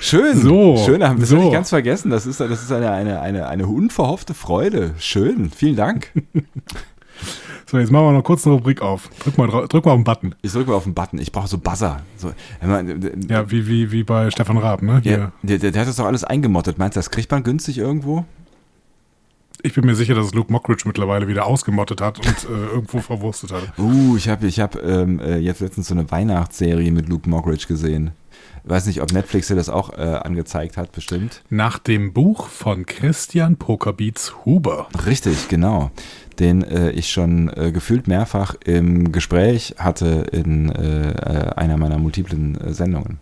Schön. 0.00 0.38
So, 0.38 0.76
Schön, 0.84 1.00
das 1.00 1.28
so. 1.28 1.36
habe 1.36 1.46
ich 1.46 1.52
ganz 1.52 1.70
vergessen. 1.70 2.10
Das 2.10 2.26
ist, 2.26 2.40
das 2.40 2.62
ist 2.62 2.72
eine, 2.72 2.90
eine, 2.90 3.20
eine, 3.20 3.48
eine 3.48 3.66
unverhoffte 3.66 4.34
Freude. 4.34 4.94
Schön. 4.98 5.50
Vielen 5.50 5.76
Dank. 5.76 6.12
So, 7.68 7.78
jetzt 7.78 7.90
machen 7.90 8.06
wir 8.06 8.12
noch 8.12 8.22
kurz 8.22 8.46
eine 8.46 8.54
Rubrik 8.54 8.80
auf. 8.80 9.10
Drück 9.18 9.36
mal, 9.38 9.48
drück 9.48 9.84
mal 9.84 9.90
auf 9.90 9.98
den 9.98 10.04
Button. 10.04 10.34
Ich 10.40 10.52
drücke 10.52 10.70
mal 10.70 10.76
auf 10.76 10.84
den 10.84 10.94
Button. 10.94 11.18
Ich 11.18 11.32
brauche 11.32 11.48
so 11.48 11.58
Buzzer. 11.58 12.00
So, 12.16 12.32
ja, 12.62 13.50
wie, 13.50 13.66
wie, 13.66 13.90
wie 13.90 14.04
bei 14.04 14.30
Stefan 14.30 14.56
Raab, 14.58 14.82
ne? 14.82 15.00
Ja, 15.02 15.32
der, 15.42 15.58
der, 15.58 15.72
der, 15.72 15.80
hat 15.80 15.88
das 15.88 15.96
doch 15.96 16.04
alles 16.04 16.22
eingemottet. 16.22 16.78
Meinst 16.78 16.94
du, 16.94 16.98
das 17.00 17.10
kriegt 17.10 17.28
man 17.32 17.42
günstig 17.42 17.78
irgendwo? 17.78 18.24
Ich 19.62 19.74
bin 19.74 19.84
mir 19.84 19.96
sicher, 19.96 20.14
dass 20.14 20.32
Luke 20.32 20.52
Mockridge 20.52 20.84
mittlerweile 20.86 21.26
wieder 21.26 21.46
ausgemottet 21.46 22.00
hat 22.00 22.18
und 22.18 22.44
äh, 22.48 22.66
irgendwo 22.66 23.00
verwurstet 23.00 23.50
hat. 23.50 23.76
Uh, 23.78 24.16
ich 24.16 24.28
habe 24.28 24.46
ich 24.46 24.60
hab, 24.60 24.80
ähm, 24.80 25.18
äh, 25.18 25.38
jetzt 25.38 25.60
letztens 25.60 25.88
so 25.88 25.94
eine 25.94 26.08
Weihnachtsserie 26.08 26.92
mit 26.92 27.08
Luke 27.08 27.28
Mockridge 27.28 27.66
gesehen. 27.66 28.12
Weiß 28.62 28.86
nicht, 28.86 29.00
ob 29.00 29.12
Netflix 29.12 29.48
dir 29.48 29.54
das 29.54 29.68
auch 29.68 29.96
äh, 29.96 30.02
angezeigt 30.02 30.76
hat, 30.76 30.92
bestimmt. 30.92 31.42
Nach 31.50 31.78
dem 31.78 32.12
Buch 32.12 32.48
von 32.48 32.84
Christian 32.84 33.56
Pokerbeats 33.56 34.44
Huber. 34.44 34.88
Richtig, 35.06 35.48
genau. 35.48 35.90
Den 36.38 36.62
äh, 36.62 36.90
ich 36.90 37.10
schon 37.10 37.50
äh, 37.56 37.72
gefühlt 37.72 38.08
mehrfach 38.08 38.54
im 38.64 39.12
Gespräch 39.12 39.76
hatte 39.78 40.26
in 40.32 40.70
äh, 40.70 41.52
einer 41.56 41.76
meiner 41.76 41.98
multiplen 41.98 42.60
äh, 42.60 42.74
Sendungen. 42.74 43.18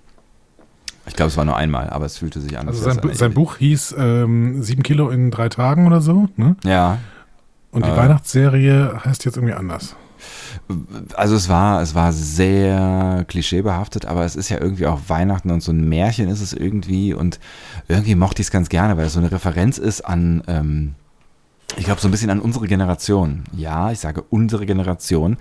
Ich 1.07 1.15
glaube, 1.15 1.29
es 1.29 1.37
war 1.37 1.45
nur 1.45 1.57
einmal, 1.57 1.91
aber 1.91 2.07
es 2.07 2.19
fühlte 2.19 2.41
sich 2.41 2.59
an. 2.59 2.67
Also 2.69 2.83
sein, 2.83 2.99
sein 3.13 3.35
Buch 3.35 3.57
hieß 3.57 3.95
ähm, 3.99 4.63
Sieben 4.63 4.83
Kilo 4.83 5.11
in 5.11 5.31
drei 5.31 5.49
Tagen 5.49 5.87
oder 5.87 6.01
so, 6.01 6.29
ne? 6.37 6.57
Ja. 6.65 6.99
Und 7.71 7.85
die 7.85 7.91
äh, 7.91 7.97
Weihnachtsserie 7.97 9.01
heißt 9.05 9.25
jetzt 9.25 9.37
irgendwie 9.37 9.55
anders. 9.55 9.97
Also 11.15 11.37
es 11.37 11.49
war, 11.49 11.83
es 11.83 11.95
war 11.95 12.13
sehr 12.13 13.25
klischeebehaftet, 13.29 14.07
aber 14.07 14.25
es 14.25 14.37
ist 14.37 14.49
ja 14.49 14.61
irgendwie 14.61 14.87
auch 14.87 15.01
Weihnachten 15.09 15.51
und 15.51 15.63
so 15.63 15.73
ein 15.73 15.87
Märchen 15.89 16.29
ist 16.29 16.41
es 16.41 16.53
irgendwie 16.53 17.13
und 17.13 17.39
irgendwie 17.89 18.15
mochte 18.15 18.41
ich 18.41 18.47
es 18.47 18.51
ganz 18.51 18.69
gerne, 18.69 18.97
weil 18.97 19.07
es 19.07 19.13
so 19.13 19.21
eine 19.21 19.31
Referenz 19.31 19.77
ist 19.77 20.03
an 20.03 20.43
ähm, 20.47 20.95
ich 21.77 21.85
glaube, 21.85 22.01
so 22.01 22.09
ein 22.09 22.11
bisschen 22.11 22.31
an 22.31 22.41
unsere 22.41 22.67
Generation. 22.67 23.45
Ja, 23.57 23.91
ich 23.91 24.01
sage 24.01 24.23
unsere 24.31 24.67
Generation. 24.67 25.37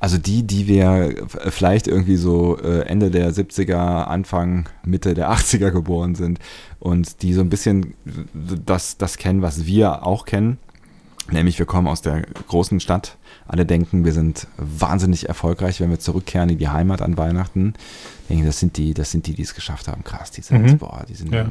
Also 0.00 0.18
die, 0.18 0.42
die 0.42 0.66
wir 0.66 1.14
vielleicht 1.48 1.88
irgendwie 1.88 2.16
so 2.16 2.58
äh, 2.58 2.86
Ende 2.86 3.10
der 3.10 3.32
70er, 3.32 4.04
Anfang, 4.04 4.68
Mitte 4.84 5.14
der 5.14 5.30
80er 5.32 5.70
geboren 5.70 6.14
sind 6.14 6.38
und 6.78 7.22
die 7.22 7.32
so 7.32 7.40
ein 7.40 7.50
bisschen 7.50 7.94
das, 8.34 8.96
das 8.96 9.16
kennen, 9.16 9.42
was 9.42 9.66
wir 9.66 10.06
auch 10.06 10.24
kennen. 10.24 10.58
Nämlich 11.30 11.58
wir 11.58 11.66
kommen 11.66 11.88
aus 11.88 12.02
der 12.02 12.22
großen 12.48 12.80
Stadt. 12.80 13.16
Alle 13.46 13.64
denken, 13.64 14.04
wir 14.04 14.12
sind 14.12 14.46
wahnsinnig 14.56 15.28
erfolgreich, 15.28 15.80
wenn 15.80 15.90
wir 15.90 15.98
zurückkehren 15.98 16.48
in 16.48 16.58
die 16.58 16.68
Heimat 16.68 17.00
an 17.00 17.16
Weihnachten. 17.16 17.74
Ich 18.22 18.28
denke, 18.28 18.46
das 18.46 18.60
sind 18.60 18.76
die, 18.76 18.94
das 18.94 19.10
sind 19.10 19.26
die, 19.26 19.34
die 19.34 19.42
es 19.42 19.54
geschafft 19.54 19.88
haben. 19.88 20.04
Krass, 20.04 20.30
die 20.30 20.42
sind, 20.42 20.62
mhm. 20.62 20.78
boah, 20.78 21.04
die 21.08 21.14
sind 21.14 21.32
ja 21.32 21.46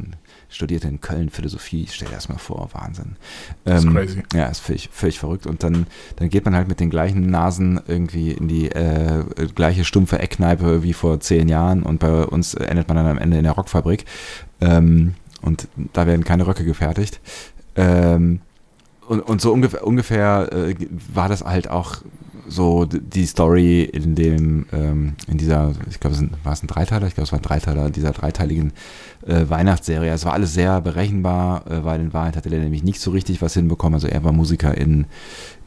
studierte 0.51 0.87
in 0.87 0.99
Köln 0.99 1.29
Philosophie, 1.29 1.87
stell 1.89 2.09
dir 2.09 2.15
das 2.15 2.29
mal 2.29 2.37
vor, 2.37 2.69
Wahnsinn. 2.73 3.15
Das 3.63 3.83
ähm, 3.83 3.89
ist 3.89 3.95
crazy. 3.95 4.23
Ja, 4.33 4.47
ist 4.47 4.59
völlig, 4.59 4.89
völlig 4.91 5.19
verrückt. 5.19 5.47
Und 5.47 5.63
dann, 5.63 5.87
dann 6.17 6.29
geht 6.29 6.45
man 6.45 6.55
halt 6.55 6.67
mit 6.67 6.79
den 6.79 6.89
gleichen 6.89 7.27
Nasen 7.27 7.79
irgendwie 7.87 8.31
in 8.31 8.47
die 8.47 8.69
äh, 8.69 9.23
gleiche 9.55 9.85
stumpfe 9.85 10.19
Eckkneipe 10.19 10.83
wie 10.83 10.93
vor 10.93 11.19
zehn 11.21 11.47
Jahren 11.47 11.83
und 11.83 11.99
bei 11.99 12.25
uns 12.25 12.53
endet 12.53 12.89
man 12.89 12.97
dann 12.97 13.07
am 13.07 13.17
Ende 13.17 13.37
in 13.37 13.43
der 13.43 13.53
Rockfabrik. 13.53 14.05
Ähm, 14.59 15.15
und 15.41 15.67
da 15.93 16.05
werden 16.05 16.23
keine 16.23 16.45
Röcke 16.45 16.65
gefertigt. 16.65 17.19
Ähm, 17.75 18.41
und, 19.11 19.19
und 19.19 19.41
so 19.41 19.51
ungefähr, 19.51 19.85
ungefähr 19.85 20.49
äh, 20.53 20.73
war 21.13 21.27
das 21.27 21.43
halt 21.43 21.69
auch 21.69 21.97
so 22.47 22.85
die 22.85 23.25
Story 23.25 23.83
in 23.83 24.15
dem, 24.15 24.67
ähm, 24.71 25.15
in 25.27 25.37
dieser, 25.37 25.73
ich 25.89 25.99
glaube, 25.99 26.15
war 26.43 26.53
es 26.53 26.63
ein 26.63 26.67
Dreiteiler? 26.67 27.07
Ich 27.07 27.15
glaube, 27.15 27.25
es 27.25 27.33
war 27.33 27.39
ein 27.39 27.43
Dreiteiler 27.43 27.89
dieser 27.89 28.11
dreiteiligen 28.11 28.71
äh, 29.27 29.49
Weihnachtsserie. 29.49 30.11
Es 30.11 30.23
war 30.23 30.31
alles 30.31 30.53
sehr 30.53 30.79
berechenbar, 30.79 31.69
äh, 31.69 31.83
weil 31.83 31.99
in 31.99 32.13
Wahrheit 32.13 32.37
hatte 32.37 32.49
er 32.49 32.59
nämlich 32.59 32.83
nicht 32.83 33.01
so 33.01 33.11
richtig 33.11 33.41
was 33.41 33.53
hinbekommen. 33.53 33.95
Also 33.95 34.07
er 34.07 34.23
war 34.23 34.31
Musiker 34.31 34.77
in, 34.77 35.07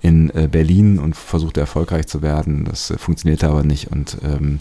in 0.00 0.30
äh, 0.30 0.48
Berlin 0.50 0.98
und 0.98 1.14
versuchte 1.14 1.60
erfolgreich 1.60 2.06
zu 2.06 2.22
werden. 2.22 2.64
Das 2.64 2.90
äh, 2.90 2.96
funktionierte 2.96 3.46
aber 3.46 3.62
nicht 3.62 3.92
und 3.92 4.16
ähm, 4.24 4.60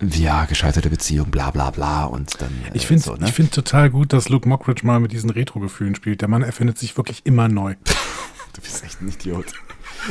ja, 0.00 0.44
gescheiterte 0.44 0.90
Beziehung, 0.90 1.30
bla 1.30 1.50
bla 1.50 1.70
bla 1.70 2.04
und 2.04 2.40
dann. 2.40 2.50
Äh, 2.72 2.76
ich 2.76 2.86
finde 2.86 3.02
so, 3.02 3.14
ne? 3.14 3.26
Ich 3.26 3.32
find 3.32 3.52
total 3.52 3.90
gut, 3.90 4.12
dass 4.12 4.28
Luke 4.28 4.48
Mockridge 4.48 4.86
mal 4.86 5.00
mit 5.00 5.12
diesen 5.12 5.30
Retro-Gefühlen 5.30 5.94
spielt. 5.94 6.20
Der 6.20 6.28
Mann 6.28 6.42
erfindet 6.42 6.78
sich 6.78 6.96
wirklich 6.96 7.22
immer 7.24 7.48
neu. 7.48 7.74
du 8.54 8.60
bist 8.60 8.84
echt 8.84 9.00
ein 9.00 9.08
Idiot. 9.08 9.46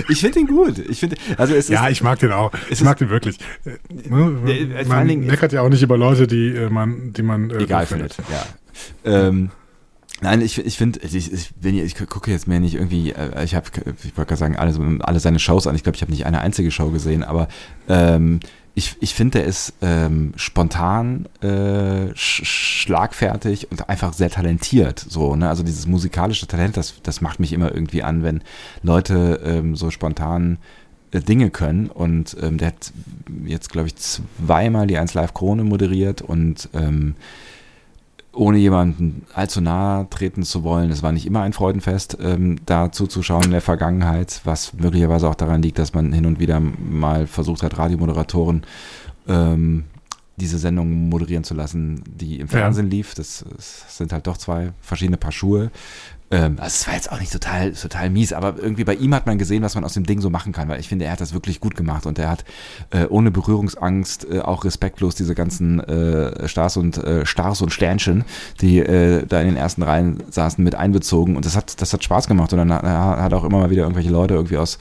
Ich 0.09 0.19
finde 0.19 0.39
ihn 0.39 0.47
gut. 0.47 0.79
Ich 0.79 0.99
finde, 0.99 1.15
also 1.37 1.55
es 1.55 1.69
ja, 1.69 1.85
ist, 1.85 1.93
ich 1.93 2.03
mag 2.03 2.19
den 2.19 2.31
auch. 2.31 2.51
Ich 2.69 2.81
mag 2.81 2.97
den 2.97 3.09
wirklich. 3.09 3.37
Ne? 3.89 4.85
Man 4.87 5.05
meckert 5.05 5.53
ja 5.53 5.61
auch 5.61 5.69
nicht 5.69 5.81
über 5.81 5.97
Leute, 5.97 6.27
die 6.27 6.49
äh, 6.49 6.69
man, 6.69 7.13
die 7.13 7.23
man 7.23 7.49
äh, 7.49 7.63
egal 7.63 7.85
findet. 7.85 8.13
findet. 8.13 8.31
Ja. 9.05 9.27
Ähm, 9.27 9.51
Nein, 10.21 10.41
ich, 10.41 10.57
ich 10.57 10.77
finde, 10.77 10.99
ich, 11.03 11.15
ich, 11.15 11.51
ich 11.63 11.95
gucke 12.07 12.31
jetzt 12.31 12.47
mehr 12.47 12.59
nicht 12.59 12.73
irgendwie, 12.73 13.11
äh, 13.11 13.43
ich 13.43 13.53
habe, 13.53 13.67
ich 14.03 14.17
wollte 14.17 14.29
gerade 14.29 14.37
sagen, 14.37 14.55
alle, 14.55 14.99
alle 15.01 15.19
seine 15.19 15.39
Shows 15.39 15.67
an. 15.67 15.75
Ich 15.75 15.83
glaube, 15.83 15.95
ich 15.95 16.01
habe 16.01 16.11
nicht 16.11 16.25
eine 16.25 16.41
einzige 16.41 16.71
Show 16.71 16.89
gesehen, 16.89 17.23
aber 17.23 17.47
ähm, 17.87 18.39
ich, 18.73 18.95
ich 18.99 19.15
finde, 19.15 19.41
er 19.41 19.45
ist 19.45 19.73
ähm, 19.81 20.33
spontan, 20.35 21.27
äh, 21.41 22.15
sch 22.15 22.45
schlagfertig 22.45 23.71
und 23.71 23.89
einfach 23.89 24.13
sehr 24.13 24.29
talentiert. 24.29 24.99
So, 24.99 25.35
ne? 25.35 25.49
Also 25.49 25.63
dieses 25.63 25.87
musikalische 25.87 26.45
Talent, 26.45 26.77
das, 26.77 26.93
das 27.01 27.21
macht 27.21 27.39
mich 27.39 27.53
immer 27.53 27.73
irgendwie 27.73 28.03
an, 28.03 28.21
wenn 28.21 28.43
Leute 28.83 29.41
ähm, 29.43 29.75
so 29.75 29.89
spontan 29.89 30.59
äh, 31.11 31.21
Dinge 31.21 31.49
können. 31.49 31.89
Und 31.89 32.37
ähm, 32.41 32.59
der 32.59 32.67
hat 32.67 32.93
jetzt, 33.45 33.71
glaube 33.71 33.87
ich, 33.87 33.95
zweimal 33.95 34.85
die 34.85 34.97
1 34.97 35.15
Live 35.15 35.33
Krone 35.33 35.63
moderiert 35.63 36.21
und 36.21 36.69
ähm, 36.73 37.15
ohne 38.37 38.57
jemanden 38.57 39.25
allzu 39.33 39.61
nahe 39.61 40.07
treten 40.09 40.43
zu 40.43 40.63
wollen. 40.63 40.91
Es 40.91 41.03
war 41.03 41.11
nicht 41.11 41.25
immer 41.25 41.41
ein 41.41 41.53
Freudenfest, 41.53 42.17
ähm, 42.21 42.57
da 42.65 42.91
zuzuschauen 42.91 43.45
in 43.45 43.51
der 43.51 43.61
Vergangenheit, 43.61 44.41
was 44.43 44.73
möglicherweise 44.73 45.27
auch 45.27 45.35
daran 45.35 45.61
liegt, 45.61 45.79
dass 45.79 45.93
man 45.93 46.13
hin 46.13 46.25
und 46.25 46.39
wieder 46.39 46.59
mal 46.59 47.27
versucht 47.27 47.63
hat, 47.63 47.77
Radiomoderatoren 47.77 48.63
ähm, 49.27 49.85
diese 50.37 50.59
Sendung 50.59 51.09
moderieren 51.09 51.43
zu 51.43 51.55
lassen, 51.55 52.03
die 52.05 52.39
im 52.39 52.47
Fernsehen 52.47 52.85
ja. 52.85 52.91
lief. 52.91 53.15
Das, 53.15 53.43
das, 53.55 53.97
sind 53.97 54.13
halt 54.13 54.27
doch 54.27 54.37
zwei 54.37 54.71
verschiedene 54.81 55.17
Paar 55.17 55.31
Schuhe. 55.31 55.71
Ähm, 56.29 56.57
also 56.57 56.67
es 56.67 56.87
war 56.87 56.93
jetzt 56.93 57.11
auch 57.11 57.19
nicht 57.19 57.31
total, 57.31 57.71
total 57.71 58.09
mies, 58.09 58.33
aber 58.33 58.55
irgendwie 58.57 58.83
bei 58.83 58.95
ihm 58.95 59.15
hat 59.15 59.25
man 59.25 59.37
gesehen, 59.37 59.63
was 59.63 59.75
man 59.75 59.85
aus 59.85 59.93
dem 59.93 60.05
Ding 60.05 60.19
so 60.19 60.29
machen 60.29 60.51
kann, 60.51 60.67
weil 60.67 60.79
ich 60.79 60.89
finde, 60.89 61.05
er 61.05 61.11
hat 61.11 61.21
das 61.21 61.33
wirklich 61.33 61.61
gut 61.61 61.75
gemacht 61.75 62.05
und 62.05 62.19
er 62.19 62.29
hat 62.29 62.43
äh, 62.89 63.05
ohne 63.05 63.31
Berührungsangst 63.31 64.27
äh, 64.29 64.39
auch 64.39 64.65
respektlos 64.65 65.15
diese 65.15 65.35
ganzen 65.35 65.79
äh, 65.79 66.47
Stars 66.47 66.75
und 66.75 66.97
äh, 66.97 67.25
Stars 67.25 67.61
und 67.61 67.71
Sternchen, 67.71 68.25
die 68.59 68.79
äh, 68.79 69.25
da 69.25 69.39
in 69.39 69.47
den 69.47 69.57
ersten 69.57 69.83
Reihen 69.83 70.23
saßen, 70.29 70.61
mit 70.63 70.75
einbezogen 70.75 71.37
und 71.37 71.45
das 71.45 71.55
hat, 71.55 71.81
das 71.81 71.93
hat 71.93 72.03
Spaß 72.03 72.27
gemacht 72.27 72.51
und 72.51 72.59
dann 72.59 72.73
hat, 72.73 72.83
hat 72.83 73.33
auch 73.33 73.45
immer 73.45 73.59
mal 73.59 73.69
wieder 73.69 73.83
irgendwelche 73.83 74.09
Leute 74.09 74.33
irgendwie 74.33 74.57
aus, 74.57 74.79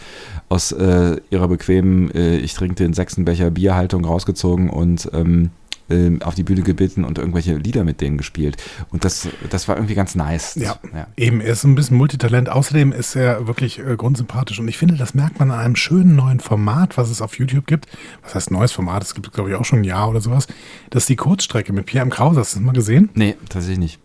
aus 0.49 0.73
äh, 0.73 1.17
ihrer 1.31 1.47
bequemen, 1.47 2.11
äh, 2.13 2.39
ich 2.39 2.55
trinke 2.55 2.75
den 2.75 2.93
sechsten 2.93 3.25
Becher 3.25 3.51
Bierhaltung 3.51 4.05
rausgezogen 4.05 4.69
und 4.69 5.09
ähm, 5.13 5.51
ähm, 5.89 6.23
auf 6.23 6.35
die 6.35 6.43
Bühne 6.43 6.63
gebeten 6.63 7.05
und 7.05 7.19
irgendwelche 7.19 7.57
Lieder 7.57 7.85
mit 7.85 8.01
denen 8.01 8.19
gespielt. 8.19 8.57
Und 8.91 9.05
das, 9.05 9.29
das 9.51 9.69
war 9.69 9.77
irgendwie 9.77 9.95
ganz 9.95 10.15
nice. 10.15 10.55
Ja, 10.57 10.79
ja. 10.95 11.07
eben, 11.17 11.41
er 11.41 11.53
ist 11.53 11.65
ein 11.65 11.75
bisschen 11.75 11.97
Multitalent. 11.97 12.49
Außerdem 12.49 12.93
ist 12.93 13.17
er 13.17 13.47
wirklich 13.47 13.79
äh, 13.79 13.97
grundsympathisch. 13.97 14.59
Und 14.59 14.69
ich 14.69 14.79
finde, 14.79 14.97
das 14.97 15.15
merkt 15.15 15.39
man 15.39 15.51
an 15.51 15.59
einem 15.59 15.77
schönen 15.77 16.17
neuen 16.17 16.41
Format, 16.41 16.97
was 16.97 17.11
es 17.11 17.23
auf 17.23 17.39
YouTube 17.39 17.67
gibt. 17.67 17.87
Was 18.23 18.35
heißt 18.35 18.51
neues 18.51 18.73
Format? 18.73 19.03
Es 19.03 19.15
gibt, 19.15 19.33
glaube 19.33 19.51
ich, 19.51 19.57
auch 19.57 19.65
schon 19.65 19.81
ein 19.81 19.85
Jahr 19.85 20.09
oder 20.09 20.21
sowas. 20.21 20.47
Das 20.91 21.05
ist 21.05 21.09
die 21.09 21.17
Kurzstrecke 21.17 21.73
mit 21.73 21.87
Pierre 21.87 22.03
M. 22.03 22.11
Krause. 22.11 22.41
Hast 22.41 22.55
du 22.55 22.59
das 22.59 22.67
mal 22.67 22.73
gesehen? 22.73 23.11
Nee, 23.15 23.37
tatsächlich 23.49 23.79
nicht. 23.79 24.01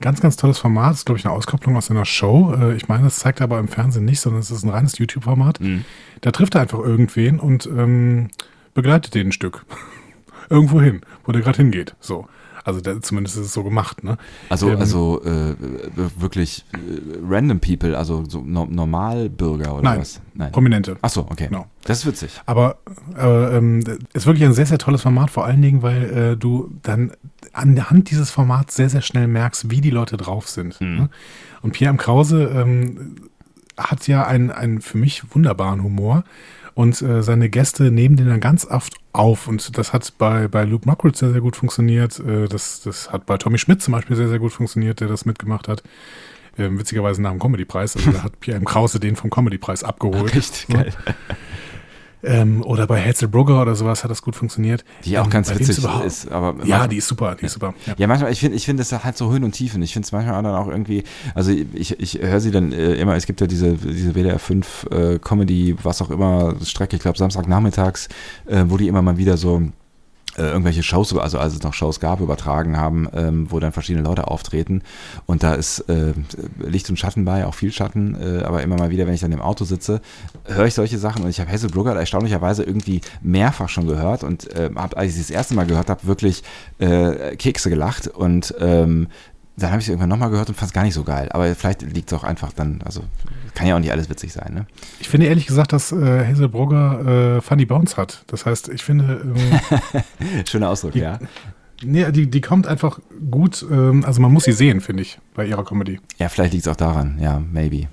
Ganz, 0.00 0.20
ganz 0.20 0.36
tolles 0.36 0.58
Format. 0.58 0.90
Das 0.90 0.98
ist, 0.98 1.06
glaube 1.06 1.20
ich, 1.20 1.24
eine 1.24 1.34
Auskopplung 1.34 1.76
aus 1.76 1.90
einer 1.90 2.04
Show. 2.04 2.54
Äh, 2.54 2.74
ich 2.74 2.88
meine, 2.88 3.04
das 3.04 3.18
zeigt 3.18 3.40
er 3.40 3.44
aber 3.44 3.58
im 3.60 3.68
Fernsehen 3.68 4.04
nicht, 4.04 4.20
sondern 4.20 4.40
es 4.40 4.50
ist 4.50 4.64
ein 4.64 4.70
reines 4.70 4.98
YouTube-Format. 4.98 5.60
Mhm. 5.60 5.84
Da 6.20 6.32
trifft 6.32 6.56
er 6.56 6.62
einfach 6.62 6.80
irgendwen 6.80 7.38
und 7.38 7.66
ähm, 7.66 8.28
begleitet 8.74 9.14
den 9.14 9.28
ein 9.28 9.32
Stück 9.32 9.64
irgendwo 10.48 10.80
hin, 10.80 11.00
wo 11.24 11.32
der 11.32 11.42
gerade 11.42 11.58
hingeht. 11.58 11.94
So. 12.00 12.26
Also 12.64 12.80
da, 12.80 13.00
zumindest 13.02 13.36
ist 13.36 13.46
es 13.46 13.52
so 13.52 13.64
gemacht, 13.64 14.04
ne? 14.04 14.16
Also, 14.48 14.70
ähm, 14.70 14.78
also 14.78 15.22
äh, 15.24 15.56
wirklich 16.16 16.64
äh, 16.72 16.76
random 17.28 17.58
people, 17.58 17.98
also 17.98 18.24
so 18.28 18.40
no 18.40 18.66
Normalbürger 18.66 19.74
oder 19.74 19.82
nein, 19.82 20.00
was? 20.00 20.20
Nein, 20.34 20.52
Prominente. 20.52 20.96
Ach 21.02 21.10
so, 21.10 21.22
okay. 21.22 21.48
Genau. 21.48 21.66
Das 21.84 21.98
ist 21.98 22.06
witzig. 22.06 22.40
Aber 22.46 22.78
äh, 23.18 23.56
ähm, 23.56 23.82
ist 24.12 24.26
wirklich 24.26 24.44
ein 24.44 24.54
sehr, 24.54 24.66
sehr 24.66 24.78
tolles 24.78 25.02
Format, 25.02 25.30
vor 25.30 25.44
allen 25.44 25.60
Dingen, 25.60 25.82
weil 25.82 26.04
äh, 26.04 26.36
du 26.36 26.70
dann 26.82 27.12
an 27.52 27.74
der 27.74 27.90
Hand 27.90 28.10
dieses 28.10 28.30
Formats 28.30 28.76
sehr, 28.76 28.88
sehr 28.88 29.02
schnell 29.02 29.26
merkst, 29.26 29.70
wie 29.70 29.80
die 29.80 29.90
Leute 29.90 30.16
drauf 30.16 30.48
sind. 30.48 30.80
Mhm. 30.80 30.96
Ne? 30.96 31.10
Und 31.62 31.72
Pierre 31.72 31.90
M. 31.90 31.96
Krause 31.96 32.44
ähm, 32.44 33.16
hat 33.76 34.06
ja 34.06 34.24
einen, 34.24 34.52
einen 34.52 34.80
für 34.80 34.98
mich 34.98 35.34
wunderbaren 35.34 35.82
Humor 35.82 36.22
und 36.74 37.00
äh, 37.02 37.22
seine 37.22 37.48
Gäste 37.48 37.90
nehmen 37.90 38.16
den 38.16 38.28
dann 38.28 38.40
ganz 38.40 38.64
oft 38.64 38.94
auf 39.12 39.46
und 39.46 39.76
das 39.76 39.92
hat 39.92 40.12
bei, 40.18 40.48
bei 40.48 40.64
Luke 40.64 40.88
Mockridge 40.88 41.18
sehr, 41.18 41.32
sehr 41.32 41.40
gut 41.40 41.56
funktioniert. 41.56 42.18
Äh, 42.20 42.48
das, 42.48 42.80
das 42.82 43.12
hat 43.12 43.26
bei 43.26 43.36
Tommy 43.36 43.58
Schmidt 43.58 43.82
zum 43.82 43.92
Beispiel 43.92 44.16
sehr, 44.16 44.28
sehr 44.28 44.38
gut 44.38 44.52
funktioniert, 44.52 45.00
der 45.00 45.08
das 45.08 45.24
mitgemacht 45.24 45.68
hat. 45.68 45.82
Ähm, 46.58 46.78
witzigerweise 46.78 47.22
nach 47.22 47.30
dem 47.30 47.38
Comedy-Preis. 47.38 47.96
Also 47.96 48.12
da 48.12 48.22
hat 48.24 48.38
Pierre 48.40 48.58
M. 48.58 48.64
Krause 48.64 49.00
den 49.00 49.16
vom 49.16 49.30
Comedy-Preis 49.30 49.84
abgeholt. 49.84 50.34
Richtig 50.34 50.66
geil. 50.68 50.92
Ähm, 52.24 52.62
oder 52.62 52.86
bei 52.86 52.98
Hetzelbrugger 52.98 53.60
oder 53.60 53.74
sowas 53.74 54.04
hat 54.04 54.10
das 54.10 54.22
gut 54.22 54.36
funktioniert. 54.36 54.84
Die 55.04 55.18
auch 55.18 55.24
Ähm, 55.24 55.30
ganz 55.30 55.50
witzig 55.50 55.84
ist, 56.04 56.30
aber 56.30 56.54
Ja, 56.64 56.86
die 56.86 56.96
ist 56.98 57.08
super, 57.08 57.34
die 57.34 57.46
ist 57.46 57.54
super. 57.54 57.74
Ja. 57.86 57.94
Ja, 57.98 58.06
manchmal, 58.06 58.32
ich 58.32 58.40
finde, 58.40 58.56
ich 58.56 58.64
finde 58.64 58.82
es 58.82 58.92
halt 58.92 59.16
so 59.16 59.32
Höhen 59.32 59.44
und 59.44 59.52
Tiefen. 59.52 59.82
Ich 59.82 59.92
finde 59.92 60.06
es 60.06 60.12
manchmal 60.12 60.42
dann 60.42 60.54
auch 60.54 60.68
irgendwie, 60.68 61.02
also 61.34 61.50
ich, 61.50 61.98
ich 61.98 62.18
höre 62.20 62.40
sie 62.40 62.50
dann 62.50 62.72
äh, 62.72 62.94
immer, 62.94 63.16
es 63.16 63.26
gibt 63.26 63.40
ja 63.40 63.46
diese, 63.46 63.72
diese 63.74 64.14
WDR 64.14 64.38
5 64.38 64.86
äh, 64.90 65.18
Comedy, 65.18 65.76
was 65.82 66.00
auch 66.00 66.10
immer, 66.10 66.54
Strecke, 66.64 66.96
ich 66.96 67.02
glaube 67.02 67.18
Samstagnachmittags, 67.18 68.08
äh, 68.46 68.64
wo 68.68 68.76
die 68.76 68.88
immer 68.88 69.02
mal 69.02 69.16
wieder 69.18 69.36
so 69.36 69.62
äh, 70.36 70.42
irgendwelche 70.42 70.82
Shows, 70.82 71.16
also 71.16 71.38
als 71.38 71.54
es 71.54 71.62
noch 71.62 71.74
Shows 71.74 72.00
gab, 72.00 72.20
übertragen 72.20 72.76
haben, 72.76 73.08
ähm, 73.14 73.50
wo 73.50 73.60
dann 73.60 73.72
verschiedene 73.72 74.04
Leute 74.04 74.28
auftreten. 74.28 74.82
Und 75.26 75.42
da 75.42 75.54
ist 75.54 75.80
äh, 75.88 76.14
Licht 76.58 76.88
und 76.88 76.98
Schatten 76.98 77.24
bei, 77.24 77.46
auch 77.46 77.54
viel 77.54 77.72
Schatten, 77.72 78.16
äh, 78.20 78.42
aber 78.42 78.62
immer 78.62 78.76
mal 78.76 78.90
wieder, 78.90 79.06
wenn 79.06 79.14
ich 79.14 79.20
dann 79.20 79.32
im 79.32 79.42
Auto 79.42 79.64
sitze, 79.64 80.00
höre 80.46 80.66
ich 80.66 80.74
solche 80.74 80.98
Sachen 80.98 81.22
und 81.22 81.30
ich 81.30 81.40
habe 81.40 81.50
Hazel 81.50 81.70
Brugger 81.70 81.94
erstaunlicherweise 81.94 82.62
irgendwie 82.62 83.00
mehrfach 83.20 83.68
schon 83.68 83.86
gehört 83.86 84.24
und 84.24 84.50
äh, 84.54 84.70
habe, 84.74 84.96
als 84.96 85.10
ich 85.10 85.14
sie 85.14 85.22
das 85.22 85.30
erste 85.30 85.54
Mal 85.54 85.66
gehört 85.66 85.90
habe, 85.90 86.06
wirklich 86.06 86.42
äh, 86.78 87.36
Kekse 87.36 87.70
gelacht 87.70 88.08
und 88.08 88.54
ähm, 88.58 89.08
dann 89.56 89.70
habe 89.70 89.80
ich 89.80 89.84
es 89.86 89.88
irgendwann 89.90 90.08
nochmal 90.08 90.30
gehört 90.30 90.48
und 90.48 90.54
fand 90.54 90.70
es 90.70 90.72
gar 90.72 90.82
nicht 90.82 90.94
so 90.94 91.04
geil. 91.04 91.28
Aber 91.32 91.54
vielleicht 91.54 91.82
liegt 91.82 92.10
es 92.10 92.18
auch 92.18 92.24
einfach 92.24 92.52
dann, 92.52 92.80
also 92.84 93.02
kann 93.54 93.66
ja 93.66 93.74
auch 93.76 93.80
nicht 93.80 93.92
alles 93.92 94.08
witzig 94.08 94.32
sein, 94.32 94.54
ne? 94.54 94.66
Ich 95.00 95.08
finde 95.08 95.26
ehrlich 95.26 95.46
gesagt, 95.46 95.72
dass 95.72 95.92
äh, 95.92 96.26
Hazel 96.26 96.48
Brugger 96.48 97.36
äh, 97.36 97.40
Funny 97.42 97.66
Bounce 97.66 97.96
hat. 97.96 98.24
Das 98.28 98.46
heißt, 98.46 98.68
ich 98.70 98.82
finde, 98.82 99.20
ähm, 99.34 100.44
Schöner 100.48 100.70
Ausdruck, 100.70 100.92
Die- 100.92 101.00
ja. 101.00 101.18
nee, 101.84 102.10
die, 102.12 102.30
die 102.30 102.40
kommt 102.40 102.66
einfach 102.66 102.98
gut, 103.30 103.64
ähm, 103.70 104.04
also 104.06 104.20
man 104.22 104.32
muss 104.32 104.44
sie 104.44 104.52
sehen, 104.52 104.80
finde 104.80 105.02
ich, 105.02 105.18
bei 105.34 105.44
ihrer 105.44 105.64
Comedy. 105.64 106.00
Ja, 106.18 106.28
vielleicht 106.30 106.52
liegt 106.54 106.66
es 106.66 106.72
auch 106.72 106.76
daran, 106.76 107.18
ja, 107.20 107.38
maybe. 107.38 107.88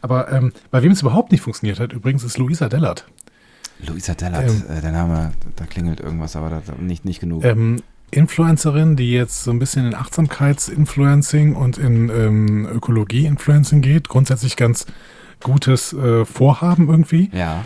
Aber 0.00 0.32
ähm, 0.32 0.52
bei 0.70 0.82
wem 0.82 0.92
es 0.92 1.00
überhaupt 1.02 1.30
nicht 1.32 1.42
funktioniert 1.42 1.78
hat, 1.78 1.92
übrigens, 1.92 2.24
ist 2.24 2.38
Luisa 2.38 2.68
Dellert. 2.68 3.06
Luisa 3.86 4.14
Dellert, 4.14 4.48
Ähm. 4.50 4.62
äh, 4.68 4.80
der 4.80 4.92
Name, 4.92 5.32
da 5.56 5.64
klingelt 5.66 6.00
irgendwas, 6.00 6.34
aber 6.36 6.50
da, 6.50 6.62
da 6.66 6.74
nicht, 6.80 7.04
nicht 7.04 7.20
genug. 7.20 7.44
Ähm, 7.44 7.82
Influencerin, 8.12 8.94
die 8.94 9.10
jetzt 9.12 9.42
so 9.42 9.50
ein 9.50 9.58
bisschen 9.58 9.86
in 9.86 9.94
Achtsamkeits-Influencing 9.94 11.56
und 11.56 11.78
in 11.78 12.08
ähm, 12.10 12.68
Ökologie-Influencing 12.72 13.80
geht. 13.80 14.08
Grundsätzlich 14.08 14.56
ganz 14.56 14.86
gutes 15.42 15.92
äh, 15.92 16.24
Vorhaben 16.24 16.88
irgendwie. 16.88 17.30
ja. 17.32 17.64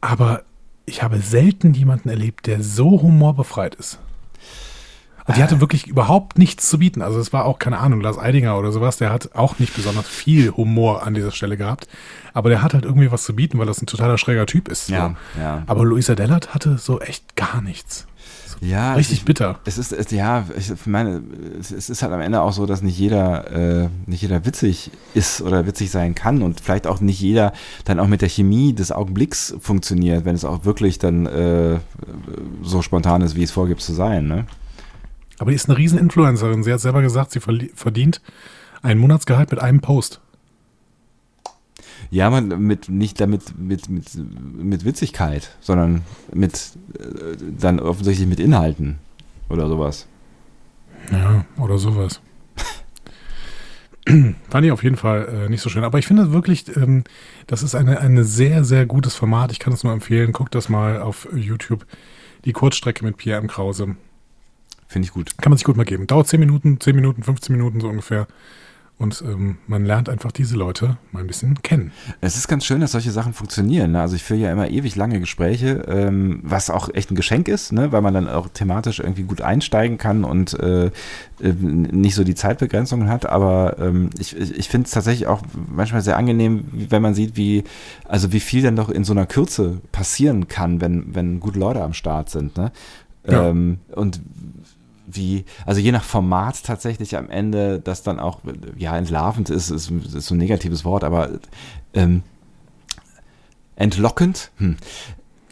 Aber 0.00 0.42
ich 0.84 1.04
habe 1.04 1.20
selten 1.20 1.74
jemanden 1.74 2.08
erlebt, 2.08 2.48
der 2.48 2.60
so 2.60 3.00
humorbefreit 3.00 3.76
ist. 3.76 4.00
Und 5.24 5.36
die 5.36 5.42
hatte 5.42 5.60
wirklich 5.60 5.86
überhaupt 5.86 6.38
nichts 6.38 6.68
zu 6.68 6.80
bieten. 6.80 7.00
Also 7.00 7.20
es 7.20 7.32
war 7.32 7.44
auch, 7.44 7.60
keine 7.60 7.78
Ahnung, 7.78 8.00
Lars 8.00 8.18
Eidinger 8.18 8.58
oder 8.58 8.72
sowas, 8.72 8.96
der 8.96 9.10
hat 9.10 9.36
auch 9.36 9.60
nicht 9.60 9.74
besonders 9.74 10.08
viel 10.08 10.50
Humor 10.50 11.06
an 11.06 11.14
dieser 11.14 11.30
Stelle 11.30 11.56
gehabt. 11.56 11.86
Aber 12.34 12.48
der 12.48 12.62
hat 12.62 12.74
halt 12.74 12.84
irgendwie 12.84 13.12
was 13.12 13.22
zu 13.22 13.36
bieten, 13.36 13.58
weil 13.58 13.66
das 13.66 13.80
ein 13.80 13.86
totaler 13.86 14.18
schräger 14.18 14.46
Typ 14.46 14.68
ist. 14.68 14.88
so. 14.88 14.94
Ja, 14.94 15.14
ja. 15.38 15.62
Aber 15.66 15.84
Luisa 15.84 16.16
Dellert 16.16 16.52
hatte 16.54 16.78
so 16.78 17.00
echt 17.00 17.36
gar 17.36 17.60
nichts. 17.62 18.08
Ja, 18.62 18.94
Richtig 18.94 19.18
ich, 19.18 19.24
bitter. 19.24 19.58
Es 19.64 19.76
ist, 19.76 19.92
es, 19.92 20.12
ja, 20.12 20.46
ich 20.56 20.86
meine, 20.86 21.20
es, 21.58 21.72
es 21.72 21.90
ist 21.90 22.02
halt 22.02 22.12
am 22.12 22.20
Ende 22.20 22.40
auch 22.42 22.52
so, 22.52 22.64
dass 22.64 22.80
nicht 22.80 22.96
jeder, 22.96 23.50
äh, 23.50 23.88
nicht 24.06 24.22
jeder 24.22 24.46
witzig 24.46 24.92
ist 25.14 25.42
oder 25.42 25.66
witzig 25.66 25.90
sein 25.90 26.14
kann 26.14 26.42
und 26.42 26.60
vielleicht 26.60 26.86
auch 26.86 27.00
nicht 27.00 27.20
jeder 27.20 27.52
dann 27.84 27.98
auch 27.98 28.06
mit 28.06 28.22
der 28.22 28.28
Chemie 28.28 28.72
des 28.72 28.92
Augenblicks 28.92 29.56
funktioniert, 29.60 30.24
wenn 30.24 30.36
es 30.36 30.44
auch 30.44 30.64
wirklich 30.64 31.00
dann 31.00 31.26
äh, 31.26 31.80
so 32.62 32.82
spontan 32.82 33.22
ist, 33.22 33.34
wie 33.34 33.42
es 33.42 33.50
vorgibt 33.50 33.80
zu 33.80 33.94
sein, 33.94 34.28
ne? 34.28 34.46
Aber 35.38 35.50
die 35.50 35.56
ist 35.56 35.68
eine 35.68 35.76
riesen 35.76 35.98
Influencerin. 35.98 36.62
Sie 36.62 36.72
hat 36.72 36.78
selber 36.78 37.02
gesagt, 37.02 37.32
sie 37.32 37.40
verdient 37.40 38.20
ein 38.82 38.98
Monatsgehalt 38.98 39.50
mit 39.50 39.60
einem 39.60 39.80
Post. 39.80 40.20
Ja, 42.12 42.28
man 42.28 42.48
mit 42.66 42.90
nicht 42.90 43.18
damit 43.22 43.58
mit, 43.58 43.88
mit, 43.88 44.04
mit 44.14 44.84
Witzigkeit, 44.84 45.56
sondern 45.60 46.02
mit 46.34 46.72
äh, 46.98 47.38
dann 47.58 47.80
offensichtlich 47.80 48.28
mit 48.28 48.38
Inhalten 48.38 48.98
oder 49.48 49.66
sowas. 49.66 50.06
Ja, 51.10 51.46
oder 51.56 51.78
sowas. 51.78 52.20
Fand 54.04 54.66
ich 54.66 54.72
auf 54.72 54.82
jeden 54.82 54.96
Fall 54.96 55.46
äh, 55.46 55.48
nicht 55.48 55.62
so 55.62 55.70
schön. 55.70 55.84
Aber 55.84 55.98
ich 55.98 56.06
finde 56.06 56.32
wirklich, 56.32 56.76
ähm, 56.76 57.04
das 57.46 57.62
ist 57.62 57.74
eine, 57.74 57.98
eine 58.00 58.24
sehr, 58.24 58.62
sehr 58.62 58.84
gutes 58.84 59.14
Format. 59.14 59.50
Ich 59.50 59.58
kann 59.58 59.72
es 59.72 59.82
nur 59.82 59.94
empfehlen. 59.94 60.32
Guckt 60.32 60.54
das 60.54 60.68
mal 60.68 61.00
auf 61.00 61.26
YouTube. 61.34 61.86
Die 62.44 62.52
Kurzstrecke 62.52 63.06
mit 63.06 63.16
Pierre 63.16 63.40
M. 63.40 63.48
Krause. 63.48 63.96
Finde 64.86 65.06
ich 65.06 65.14
gut. 65.14 65.38
Kann 65.38 65.48
man 65.48 65.56
sich 65.56 65.64
gut 65.64 65.78
mal 65.78 65.84
geben. 65.84 66.06
Dauert 66.06 66.28
10 66.28 66.38
Minuten, 66.40 66.78
10 66.78 66.94
Minuten, 66.94 67.22
15 67.22 67.56
Minuten 67.56 67.80
so 67.80 67.88
ungefähr. 67.88 68.26
Und 68.98 69.20
ähm, 69.26 69.58
man 69.66 69.84
lernt 69.84 70.08
einfach 70.08 70.30
diese 70.30 70.56
Leute 70.56 70.96
mal 71.10 71.20
ein 71.20 71.26
bisschen 71.26 71.60
kennen. 71.62 71.90
Es 72.20 72.36
ist 72.36 72.46
ganz 72.46 72.64
schön, 72.64 72.80
dass 72.80 72.92
solche 72.92 73.10
Sachen 73.10 73.32
funktionieren. 73.32 73.92
Ne? 73.92 74.00
Also 74.00 74.14
ich 74.14 74.22
führe 74.22 74.38
ja 74.38 74.52
immer 74.52 74.70
ewig 74.70 74.94
lange 74.94 75.18
Gespräche, 75.18 75.84
ähm, 75.88 76.38
was 76.44 76.70
auch 76.70 76.88
echt 76.94 77.10
ein 77.10 77.16
Geschenk 77.16 77.48
ist, 77.48 77.72
ne? 77.72 77.90
weil 77.90 78.00
man 78.00 78.14
dann 78.14 78.28
auch 78.28 78.48
thematisch 78.48 79.00
irgendwie 79.00 79.24
gut 79.24 79.40
einsteigen 79.40 79.98
kann 79.98 80.22
und 80.22 80.54
äh, 80.60 80.86
äh, 80.86 80.92
nicht 81.40 82.14
so 82.14 82.22
die 82.22 82.36
Zeitbegrenzungen 82.36 83.08
hat. 83.08 83.26
Aber 83.26 83.76
ähm, 83.80 84.10
ich, 84.20 84.36
ich, 84.36 84.68
finde 84.68 84.86
es 84.86 84.92
tatsächlich 84.92 85.26
auch 85.26 85.42
manchmal 85.74 86.02
sehr 86.02 86.16
angenehm, 86.16 86.66
wenn 86.72 87.02
man 87.02 87.14
sieht, 87.14 87.36
wie, 87.36 87.64
also 88.06 88.32
wie 88.32 88.40
viel 88.40 88.62
dann 88.62 88.76
doch 88.76 88.88
in 88.88 89.02
so 89.02 89.12
einer 89.12 89.26
Kürze 89.26 89.80
passieren 89.90 90.46
kann, 90.46 90.80
wenn, 90.80 91.12
wenn 91.12 91.40
gute 91.40 91.58
Leute 91.58 91.82
am 91.82 91.94
Start 91.94 92.30
sind. 92.30 92.56
Ne? 92.56 92.70
Ja. 93.26 93.48
Ähm, 93.48 93.78
und 93.92 94.20
wie, 95.06 95.44
also 95.66 95.80
je 95.80 95.92
nach 95.92 96.04
Format 96.04 96.62
tatsächlich 96.64 97.16
am 97.16 97.28
Ende, 97.30 97.80
das 97.80 98.02
dann 98.02 98.18
auch, 98.18 98.40
ja, 98.76 98.96
entlarvend 98.96 99.50
ist, 99.50 99.70
ist, 99.70 99.90
ist 99.90 100.26
so 100.26 100.34
ein 100.34 100.38
negatives 100.38 100.84
Wort, 100.84 101.04
aber 101.04 101.30
ähm, 101.94 102.22
entlockend. 103.76 104.50
Hm. 104.58 104.76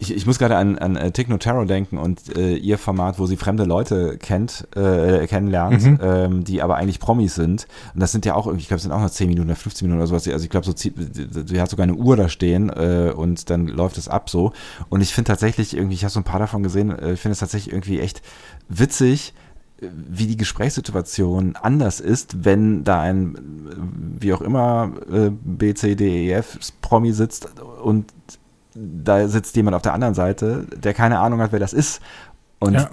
Ich, 0.03 0.15
ich 0.17 0.27
muss 0.27 0.39
gerade 0.39 0.57
an, 0.57 0.79
an 0.79 0.97
äh, 0.97 1.11
Tick 1.13 1.29
No 1.29 1.37
Terror 1.37 1.67
denken 1.67 1.99
und 1.99 2.35
äh, 2.35 2.55
ihr 2.57 2.79
Format, 2.79 3.19
wo 3.19 3.27
sie 3.27 3.37
fremde 3.37 3.65
Leute 3.65 4.17
kennt, 4.17 4.67
äh, 4.75 5.27
kennenlernt, 5.27 5.83
Mhm. 5.85 5.99
ähm, 6.03 6.45
die 6.45 6.63
aber 6.63 6.77
eigentlich 6.77 6.99
Promis 7.01 7.35
sind. 7.35 7.67
Und 7.95 8.01
das 8.01 8.11
sind 8.11 8.25
ja 8.25 8.35
auch 8.35 8.47
irgendwie, 8.47 8.63
ich 8.63 8.69
glaube, 8.69 8.79
es 8.79 8.83
sind 8.85 8.93
auch 8.93 9.01
noch 9.03 9.11
10 9.11 9.29
Minuten 9.29 9.49
oder 9.49 9.57
15 9.57 9.87
Minuten 9.87 10.01
oder 10.01 10.07
sowas. 10.07 10.27
Also 10.27 10.43
ich 10.43 10.51
glaube, 10.51 10.65
so 10.65 10.73
sie 10.75 11.61
hat 11.61 11.69
sogar 11.69 11.85
eine 11.85 11.95
Uhr 11.95 12.17
da 12.17 12.31
stehen 12.31 12.71
äh, 12.71 13.13
und 13.15 13.51
dann 13.51 13.67
läuft 13.69 13.99
es 13.99 14.09
ab 14.09 14.31
so. 14.31 14.53
Und 14.89 15.03
ich 15.03 15.13
finde 15.15 15.29
tatsächlich 15.29 15.77
irgendwie, 15.77 15.95
ich 15.97 16.03
habe 16.05 16.11
so 16.13 16.21
ein 16.21 16.25
paar 16.25 16.41
davon 16.41 16.63
gesehen, 16.63 16.91
äh, 16.91 17.13
ich 17.13 17.21
finde 17.21 17.35
es 17.35 17.41
tatsächlich 17.41 17.73
irgendwie 17.73 18.01
echt 18.01 18.23
witzig, 18.71 19.35
wie 19.83 20.27
die 20.27 20.37
Gesprächssituation 20.37 21.57
anders 21.57 22.01
ist, 22.01 22.45
wenn 22.45 22.85
da 22.85 23.01
ein, 23.01 23.35
äh, 23.35 24.21
wie 24.23 24.33
auch 24.33 24.41
immer, 24.41 24.93
äh, 25.13 25.31
B, 25.31 25.75
C, 25.75 25.95
D, 25.95 26.29
E, 26.29 26.33
F 26.33 26.59
Promi 26.81 27.13
sitzt 27.13 27.49
und 27.83 28.07
da 28.74 29.28
sitzt 29.28 29.56
jemand 29.56 29.74
auf 29.74 29.83
der 29.83 29.94
anderen 29.94 30.14
Seite, 30.14 30.66
der 30.76 30.94
keine 30.94 31.18
Ahnung 31.18 31.40
hat, 31.40 31.52
wer 31.52 31.61
das 31.61 31.72
ist. 31.72 32.00
Und 32.59 32.74
Ja. 32.74 32.90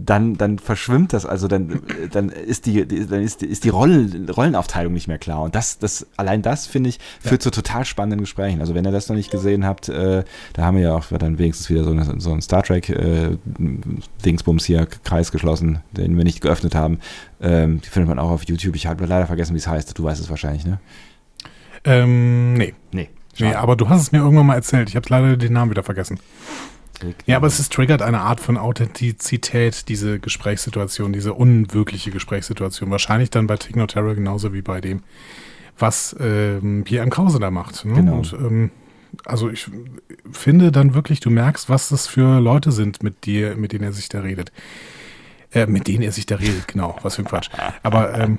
dann, 0.00 0.36
dann 0.36 0.60
verschwimmt 0.60 1.12
das, 1.12 1.26
also 1.26 1.48
dann, 1.48 1.82
dann 2.12 2.28
ist 2.28 2.66
die, 2.66 2.86
dann 2.86 3.20
ist 3.20 3.40
die, 3.40 3.46
ist 3.46 3.64
die 3.64 3.68
Rollen, 3.68 4.28
Rollenaufteilung 4.30 4.92
nicht 4.92 5.08
mehr 5.08 5.18
klar. 5.18 5.42
Und 5.42 5.56
das, 5.56 5.78
das, 5.80 6.06
allein 6.16 6.40
das, 6.42 6.66
finde 6.68 6.90
ich, 6.90 7.00
führt 7.20 7.42
zu 7.42 7.50
total 7.50 7.84
spannenden 7.84 8.20
Gesprächen. 8.20 8.60
Also 8.60 8.74
wenn 8.76 8.84
ihr 8.84 8.92
das 8.92 9.08
noch 9.08 9.16
nicht 9.16 9.30
gesehen 9.32 9.64
habt, 9.66 9.88
äh, 9.88 10.22
da 10.52 10.62
haben 10.62 10.76
wir 10.76 10.84
ja 10.84 10.94
auch 10.94 11.06
dann 11.18 11.38
wenigstens 11.38 11.68
wieder 11.68 11.82
so, 11.82 11.90
eine, 11.90 12.20
so 12.20 12.32
ein 12.32 12.40
Star 12.42 12.62
Trek 12.62 12.90
äh, 12.90 13.36
Dingsbums 14.24 14.64
hier, 14.66 14.86
Kreis 14.86 15.32
geschlossen, 15.32 15.80
den 15.90 16.16
wir 16.16 16.22
nicht 16.22 16.42
geöffnet 16.42 16.76
haben. 16.76 17.00
Ähm, 17.40 17.80
die 17.80 17.88
findet 17.88 18.08
man 18.08 18.20
auch 18.20 18.30
auf 18.30 18.44
YouTube. 18.44 18.76
Ich 18.76 18.86
habe 18.86 19.04
leider 19.04 19.26
vergessen, 19.26 19.54
wie 19.54 19.58
es 19.58 19.66
heißt. 19.66 19.98
Du 19.98 20.04
weißt 20.04 20.20
es 20.20 20.30
wahrscheinlich, 20.30 20.64
ne? 20.64 20.78
Ähm, 21.84 22.54
nee. 22.54 22.74
Nee. 22.92 23.08
Nee, 23.38 23.54
aber 23.54 23.76
du 23.76 23.88
hast 23.88 24.02
es 24.02 24.12
mir 24.12 24.18
irgendwann 24.18 24.46
mal 24.46 24.54
erzählt. 24.54 24.88
Ich 24.88 24.96
habe 24.96 25.06
leider 25.08 25.36
den 25.36 25.52
Namen 25.52 25.70
wieder 25.70 25.82
vergessen. 25.82 26.18
Ja, 27.26 27.36
aber 27.36 27.46
es 27.46 27.60
ist 27.60 27.72
triggert 27.72 28.02
eine 28.02 28.20
Art 28.20 28.40
von 28.40 28.56
Authentizität, 28.56 29.88
diese 29.88 30.18
Gesprächssituation, 30.18 31.12
diese 31.12 31.32
unwirkliche 31.34 32.10
Gesprächssituation. 32.10 32.90
Wahrscheinlich 32.90 33.30
dann 33.30 33.46
bei 33.46 33.56
Tigno 33.56 33.86
Terror 33.86 34.14
genauso 34.14 34.52
wie 34.52 34.62
bei 34.62 34.80
dem, 34.80 35.02
was 35.78 36.16
ähm, 36.18 36.82
Pierre. 36.84 37.08
Krause 37.08 37.38
da 37.38 37.50
macht. 37.50 37.84
Ne? 37.84 37.94
Genau. 37.94 38.16
Und, 38.18 38.32
ähm, 38.32 38.70
also 39.24 39.48
ich 39.48 39.70
finde 40.32 40.72
dann 40.72 40.94
wirklich, 40.94 41.20
du 41.20 41.30
merkst, 41.30 41.68
was 41.68 41.88
das 41.88 42.06
für 42.06 42.40
Leute 42.40 42.72
sind, 42.72 43.02
mit 43.02 43.24
dir, 43.26 43.56
mit 43.56 43.72
denen 43.72 43.84
er 43.84 43.92
sich 43.92 44.08
da 44.08 44.20
redet. 44.20 44.52
Äh, 45.54 45.66
mit 45.66 45.88
denen 45.88 46.02
er 46.02 46.12
sich 46.12 46.26
da 46.26 46.36
redet, 46.36 46.68
genau, 46.68 46.96
was 47.02 47.16
für 47.16 47.22
ein 47.22 47.24
Quatsch. 47.24 47.48
Aber 47.82 48.12
ähm, 48.18 48.38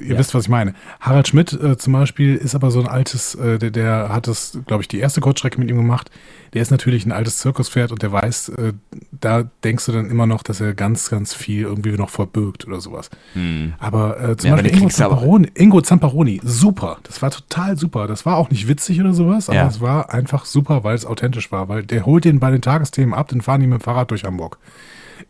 ihr 0.00 0.12
Ja. 0.12 0.18
wisst, 0.20 0.34
was 0.36 0.44
ich 0.44 0.48
meine. 0.48 0.74
Harald 1.00 1.26
Schmidt 1.26 1.52
äh, 1.52 1.76
zum 1.76 1.92
Beispiel 1.94 2.36
ist 2.36 2.54
aber 2.54 2.70
so 2.70 2.78
ein 2.78 2.86
altes, 2.86 3.34
äh, 3.34 3.58
der, 3.58 3.70
der 3.72 4.08
hat 4.10 4.28
das, 4.28 4.56
glaube 4.68 4.82
ich, 4.82 4.86
die 4.88 5.00
erste 5.00 5.20
Kurzstrecke 5.20 5.58
mit 5.58 5.68
ihm 5.68 5.76
gemacht. 5.78 6.12
Der 6.52 6.62
ist 6.62 6.70
natürlich 6.70 7.04
ein 7.06 7.10
altes 7.10 7.38
Zirkuspferd 7.38 7.90
und 7.90 8.02
der 8.02 8.12
weiß, 8.12 8.50
äh, 8.50 8.72
da 9.10 9.42
denkst 9.64 9.84
du 9.86 9.90
dann 9.90 10.08
immer 10.08 10.28
noch, 10.28 10.44
dass 10.44 10.60
er 10.60 10.74
ganz, 10.74 11.10
ganz 11.10 11.34
viel 11.34 11.62
irgendwie 11.62 11.90
noch 11.96 12.10
verbirgt 12.10 12.68
oder 12.68 12.80
sowas. 12.80 13.10
Hm. 13.32 13.74
Aber 13.80 14.20
äh, 14.20 14.36
zum 14.36 14.50
Ja, 14.50 14.54
Beispiel 14.54 14.76
Ingo 14.76 14.88
Zamparoni, 14.90 15.48
Ingo 15.54 15.80
Zamparoni, 15.80 16.40
super. 16.44 16.98
Das 17.02 17.20
war 17.20 17.32
total 17.32 17.76
super. 17.76 18.06
Das 18.06 18.24
war 18.26 18.36
auch 18.36 18.50
nicht 18.50 18.68
witzig 18.68 19.00
oder 19.00 19.12
sowas, 19.12 19.48
aber 19.48 19.58
Ja. 19.58 19.66
es 19.66 19.80
war 19.80 20.14
einfach 20.14 20.44
super, 20.44 20.84
weil 20.84 20.94
es 20.94 21.04
authentisch 21.04 21.50
war. 21.50 21.68
Weil 21.68 21.82
der 21.82 22.06
holt 22.06 22.24
den 22.24 22.38
bei 22.38 22.52
den 22.52 22.62
Tagesthemen 22.62 23.12
ab, 23.12 23.26
den 23.26 23.40
fahren 23.40 23.60
die 23.60 23.66
mit 23.66 23.80
dem 23.80 23.82
Fahrrad 23.82 24.12
durch 24.12 24.22
Hamburg. 24.22 24.58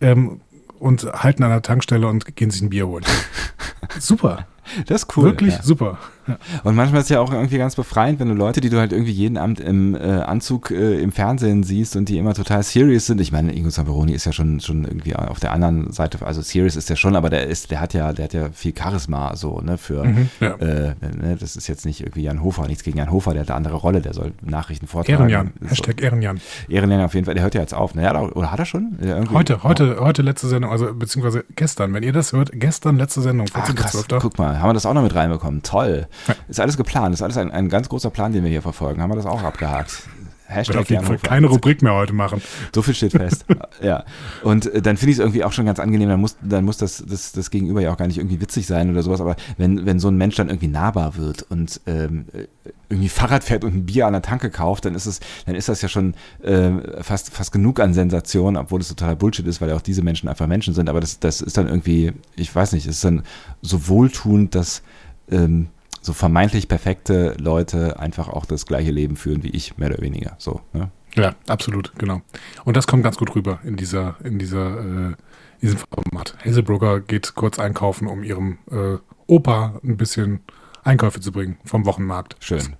Ähm, 0.03 0.43
und 0.85 1.05
halten 1.15 1.43
an 1.43 1.51
der 1.51 1.63
Tankstelle 1.63 2.07
und 2.07 2.37
gehen 2.37 2.51
sich 2.51 2.61
ein 2.61 2.69
Bier 2.69 2.87
holen. 2.87 3.05
super. 3.99 4.47
Das 4.87 5.03
ist 5.03 5.17
cool. 5.17 5.25
Wirklich 5.25 5.55
ja. 5.55 5.63
super. 5.63 5.99
Ja. 6.27 6.39
Und 6.63 6.75
manchmal 6.75 7.01
ist 7.01 7.07
es 7.07 7.11
ja 7.11 7.21
auch 7.21 7.31
irgendwie 7.33 7.59
ganz 7.59 7.77
befreiend, 7.77 8.19
wenn 8.19 8.29
du 8.29 8.35
Leute, 8.35 8.63
die 8.63 8.71
du 8.71 8.79
halt 8.79 8.93
irgendwie 8.93 9.13
jeden 9.13 9.37
Abend 9.37 9.61
im 9.61 9.95
äh, 9.95 9.99
Anzug 9.99 10.71
äh, 10.71 10.99
im 11.03 11.13
Fernsehen 11.13 11.63
siehst 11.65 11.97
und 11.97 12.09
die 12.09 12.17
immer 12.17 12.33
total 12.33 12.63
serious 12.63 13.05
sind. 13.07 13.21
Ich 13.21 13.31
meine, 13.31 13.53
Ingo 13.55 13.69
Zamperoni 13.69 14.13
ist 14.13 14.25
ja 14.25 14.33
schon, 14.33 14.59
schon 14.61 14.85
irgendwie 14.85 15.15
auf 15.15 15.39
der 15.41 15.53
anderen 15.53 15.93
Seite, 15.93 16.25
also 16.25 16.41
serious 16.41 16.77
ist 16.77 16.89
der 16.89 16.97
schon, 16.97 17.15
aber 17.15 17.29
der 17.29 17.47
ist, 17.47 17.71
der 17.71 17.81
hat 17.81 17.93
ja, 17.93 18.15
der 18.15 18.25
hat 18.25 18.33
ja 18.33 18.49
viel 18.53 18.73
Charisma 18.75 19.37
so, 19.37 19.61
ne, 19.61 19.77
für, 19.77 20.03
Mhm, 20.05 20.29
ja. 20.41 20.55
äh, 20.55 20.95
ne, 21.21 21.37
das 21.39 21.57
ist 21.57 21.67
jetzt 21.69 21.85
nicht 21.85 22.01
irgendwie 22.01 22.23
Jan 22.23 22.43
Hofer, 22.43 22.67
nichts 22.69 22.85
gegen 22.85 22.97
Jan 22.97 23.11
Hofer, 23.11 23.33
der 23.35 23.43
hat 23.43 23.51
eine 23.51 23.57
andere 23.59 23.75
Rolle, 23.77 24.01
der 24.01 24.15
soll 24.15 24.33
Nachrichten 24.43 24.87
vortragen. 24.87 25.19
Ehrenjan. 25.29 25.53
So. 25.61 25.69
Hashtag 25.69 26.03
Ehrenjan. 26.03 26.41
Ehrenjan 26.71 27.03
auf 27.03 27.13
jeden 27.13 27.27
Fall, 27.27 27.35
der 27.35 27.43
hört 27.43 27.55
ja 27.55 27.61
jetzt 27.61 27.75
auf. 27.75 27.95
Naja, 27.95 28.19
oder 28.19 28.51
hat 28.51 28.59
er 28.59 28.65
schon? 28.65 28.97
Irgendwie- 29.03 29.35
Heute, 29.35 29.63
heute, 29.63 29.99
heute 30.01 30.23
letzte 30.23 30.49
Sendung, 30.49 30.71
also 30.71 30.95
beziehungsweise 30.95 31.45
gestern, 31.55 31.93
wenn 31.93 32.03
ihr 32.03 32.13
das 32.15 32.33
hört, 32.33 32.51
gestern 32.55 32.97
letzte 32.97 33.21
Sendung, 33.21 33.47
Ah, 33.53 33.61
krass, 33.61 33.95
14.12. 33.95 34.19
guck 34.21 34.39
mal, 34.39 34.54
haben 34.61 34.69
wir 34.69 34.75
das 34.75 34.87
auch 34.87 34.95
noch 34.95 35.03
mit 35.03 35.15
reinbekommen. 35.15 35.63
Toll. 35.63 36.07
Ist 36.49 36.61
alles 36.61 36.77
geplant, 36.77 37.15
ist 37.15 37.23
alles 37.23 37.37
ein, 37.37 37.51
ein 37.51 37.69
ganz 37.69 37.89
großer 37.89 38.11
Plan, 38.11 38.33
den 38.33 38.43
wir 38.43 38.51
hier 38.51 38.63
verfolgen. 38.63 39.03
Haben 39.03 39.11
wir 39.11 39.17
das 39.17 39.27
auch 39.27 39.43
abgehakt. 39.43 40.05
Hashtag 40.47 40.77
auf 40.77 40.91
jeden 40.91 41.05
Fall 41.05 41.19
keine 41.19 41.47
Rubrik 41.47 41.83
mehr 41.83 41.95
heute 41.95 42.13
machen. 42.13 42.43
So 42.75 42.83
viel 42.83 42.95
steht 42.95 43.13
fest. 43.13 43.47
ja. 43.83 44.05
Und 44.43 44.67
äh, 44.67 44.83
dann 44.83 44.97
finde 44.97 45.13
ich 45.13 45.19
es 45.19 45.21
irgendwie 45.21 45.45
auch 45.45 45.53
schon 45.53 45.65
ganz 45.67 45.79
angenehm, 45.79 46.09
dann 46.09 46.21
muss, 46.21 46.37
dann 46.43 46.65
muss 46.65 46.77
das, 46.77 47.05
das, 47.07 47.33
das 47.33 47.51
Gegenüber 47.51 47.81
ja 47.81 47.93
auch 47.93 47.97
gar 47.97 48.07
nicht 48.07 48.19
irgendwie 48.19 48.41
witzig 48.41 48.67
sein 48.67 48.91
oder 48.91 49.03
sowas, 49.03 49.21
aber 49.21 49.37
wenn, 49.57 49.87
wenn 49.87 49.99
so 49.99 50.09
ein 50.09 50.17
Mensch 50.17 50.37
dann 50.37 50.49
irgendwie 50.49 50.69
nahbar 50.69 51.17
wird 51.17 51.43
und 51.43 51.81
ähm, 51.87 52.27
äh, 52.33 52.47
irgendwie 52.91 53.09
Fahrrad 53.09 53.45
fährt 53.45 53.65
und 53.65 53.75
ein 53.75 53.87
Bier 53.87 54.07
an 54.07 54.13
der 54.13 54.23
Tanke 54.23 54.51
kauft, 54.51 54.85
dann 54.85 54.95
ist 54.95 55.07
es, 55.07 55.21
dann 55.47 55.55
ist 55.55 55.69
das 55.69 55.81
ja 55.83 55.89
schon 55.89 56.15
ähm, 56.43 56.83
fast, 57.01 57.31
fast 57.31 57.51
genug 57.53 57.81
an 57.81 57.95
Sensation, 57.95 58.57
obwohl 58.57 58.81
es 58.81 58.89
totaler 58.89 59.17
Bullshit 59.17 59.47
ist, 59.47 59.61
weil 59.61 59.71
ja 59.71 59.77
auch 59.77 59.83
diese 59.83 60.03
Menschen 60.03 60.29
einfach 60.29 60.47
Menschen 60.47 60.75
sind. 60.75 60.89
Aber 60.89 61.01
das, 61.01 61.19
das 61.19 61.41
ist 61.41 61.57
dann 61.57 61.69
irgendwie, 61.69 62.13
ich 62.37 62.55
weiß 62.55 62.73
nicht, 62.73 62.87
es 62.87 62.97
ist 62.97 63.05
dann 63.05 63.23
so 63.63 63.89
wohltuend, 63.89 64.55
dass 64.55 64.83
ähm, 65.31 65.69
so 66.05 66.13
vermeintlich 66.13 66.69
perfekte 66.69 67.35
Leute 67.39 67.99
einfach 67.99 68.29
auch 68.29 68.45
das 68.45 68.67
gleiche 68.67 68.91
Leben 68.91 69.17
führen 69.17 69.43
wie 69.43 69.49
ich, 69.49 69.79
mehr 69.79 69.89
oder 69.89 70.03
weniger. 70.03 70.37
So, 70.39 70.61
ne? 70.75 70.91
Ja, 71.15 71.35
absolut, 71.49 71.93
genau. 71.97 72.21
Und 72.65 72.77
das 72.77 72.87
kommt 72.87 73.05
ganz 73.05 73.17
gut 73.17 73.35
rüber 73.35 73.61
in 73.65 73.77
dieser, 73.77 74.17
in 74.23 74.39
dieser, 74.39 74.81
äh, 74.81 75.07
in 75.07 75.17
diesem 75.63 75.79
Format. 75.79 76.37
Hazelbrugger 76.45 77.01
geht 77.01 77.35
kurz 77.35 77.59
einkaufen, 77.59 78.07
um 78.07 78.23
ihrem 78.23 78.59
äh, 78.71 78.99
Opa 79.27 79.81
ein 79.83 79.97
bisschen 79.97 80.41
Einkäufe 80.83 81.21
zu 81.21 81.33
bringen 81.33 81.57
vom 81.65 81.87
Wochenmarkt. 81.87 82.37
Schön. 82.41 82.77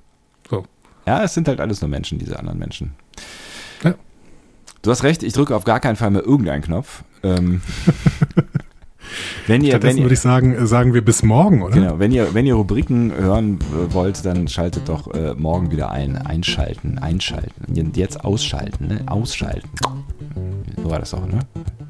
So. 0.51 0.67
Ja, 1.07 1.23
es 1.23 1.33
sind 1.33 1.49
halt 1.49 1.61
alles 1.61 1.81
nur 1.81 1.89
Menschen, 1.89 2.19
diese 2.19 2.39
anderen 2.39 2.59
Menschen. 2.59 2.95
Ja. 3.83 3.95
Du 4.83 4.91
hast 4.91 5.03
recht, 5.03 5.23
ich 5.23 5.33
drücke 5.33 5.57
auf 5.57 5.65
gar 5.65 5.81
keinen 5.81 5.97
Fall 5.97 6.11
mehr 6.11 6.25
irgendeinen 6.25 6.63
Knopf. 6.63 7.05
Ähm, 7.23 7.63
wenn 9.47 9.63
ihr, 9.63 9.73
wenn 9.73 9.73
Stattdessen 9.73 9.99
ihr, 9.99 10.05
würde 10.05 10.15
ich 10.15 10.21
sagen, 10.21 10.55
äh, 10.55 10.67
sagen 10.67 10.95
wir 10.95 11.05
bis 11.05 11.23
morgen, 11.23 11.63
oder? 11.63 11.75
genau, 11.75 11.99
wenn 11.99 12.13
ihr, 12.13 12.35
wenn 12.35 12.47
ihr 12.47 12.55
Rubriken 12.55 13.13
hören 13.13 13.59
äh, 13.61 13.93
wollt, 13.93 14.25
dann 14.25 14.49
schaltet 14.49 14.89
doch 14.89 15.13
äh, 15.13 15.35
morgen 15.35 15.71
wieder 15.71 15.91
ein. 15.91 16.17
Einschalten, 16.17 16.99
einschalten. 16.99 17.93
Jetzt 17.95 18.25
ausschalten, 18.25 18.87
ne? 18.89 19.03
Ausschalten. 19.07 19.69
So 20.83 20.91
war 20.91 20.99
das 20.99 21.15
auch, 21.15 21.27
ne? 21.27 21.41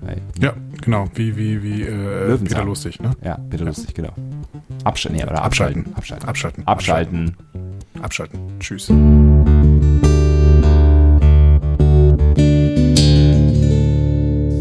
Hey. 0.07 0.17
Ja, 0.41 0.53
genau. 0.83 1.07
Wie, 1.15 1.37
wie, 1.37 1.63
wie 1.63 1.83
äh. 1.83 2.37
Peter 2.39 2.65
Lustig, 2.65 3.01
ne? 3.01 3.13
Ja, 3.25 3.37
bitte 3.37 3.65
lustig, 3.65 3.95
genau. 3.95 4.13
Abschalten, 4.85 5.19
nee, 5.19 5.25
oder 5.25 5.43
Abschalten. 5.43 5.95
abschalten. 5.95 6.29
Abschalten. 6.29 6.67
Abschalten. 6.67 7.37
Abschalten. 8.01 8.39
Tschüss. 8.61 8.91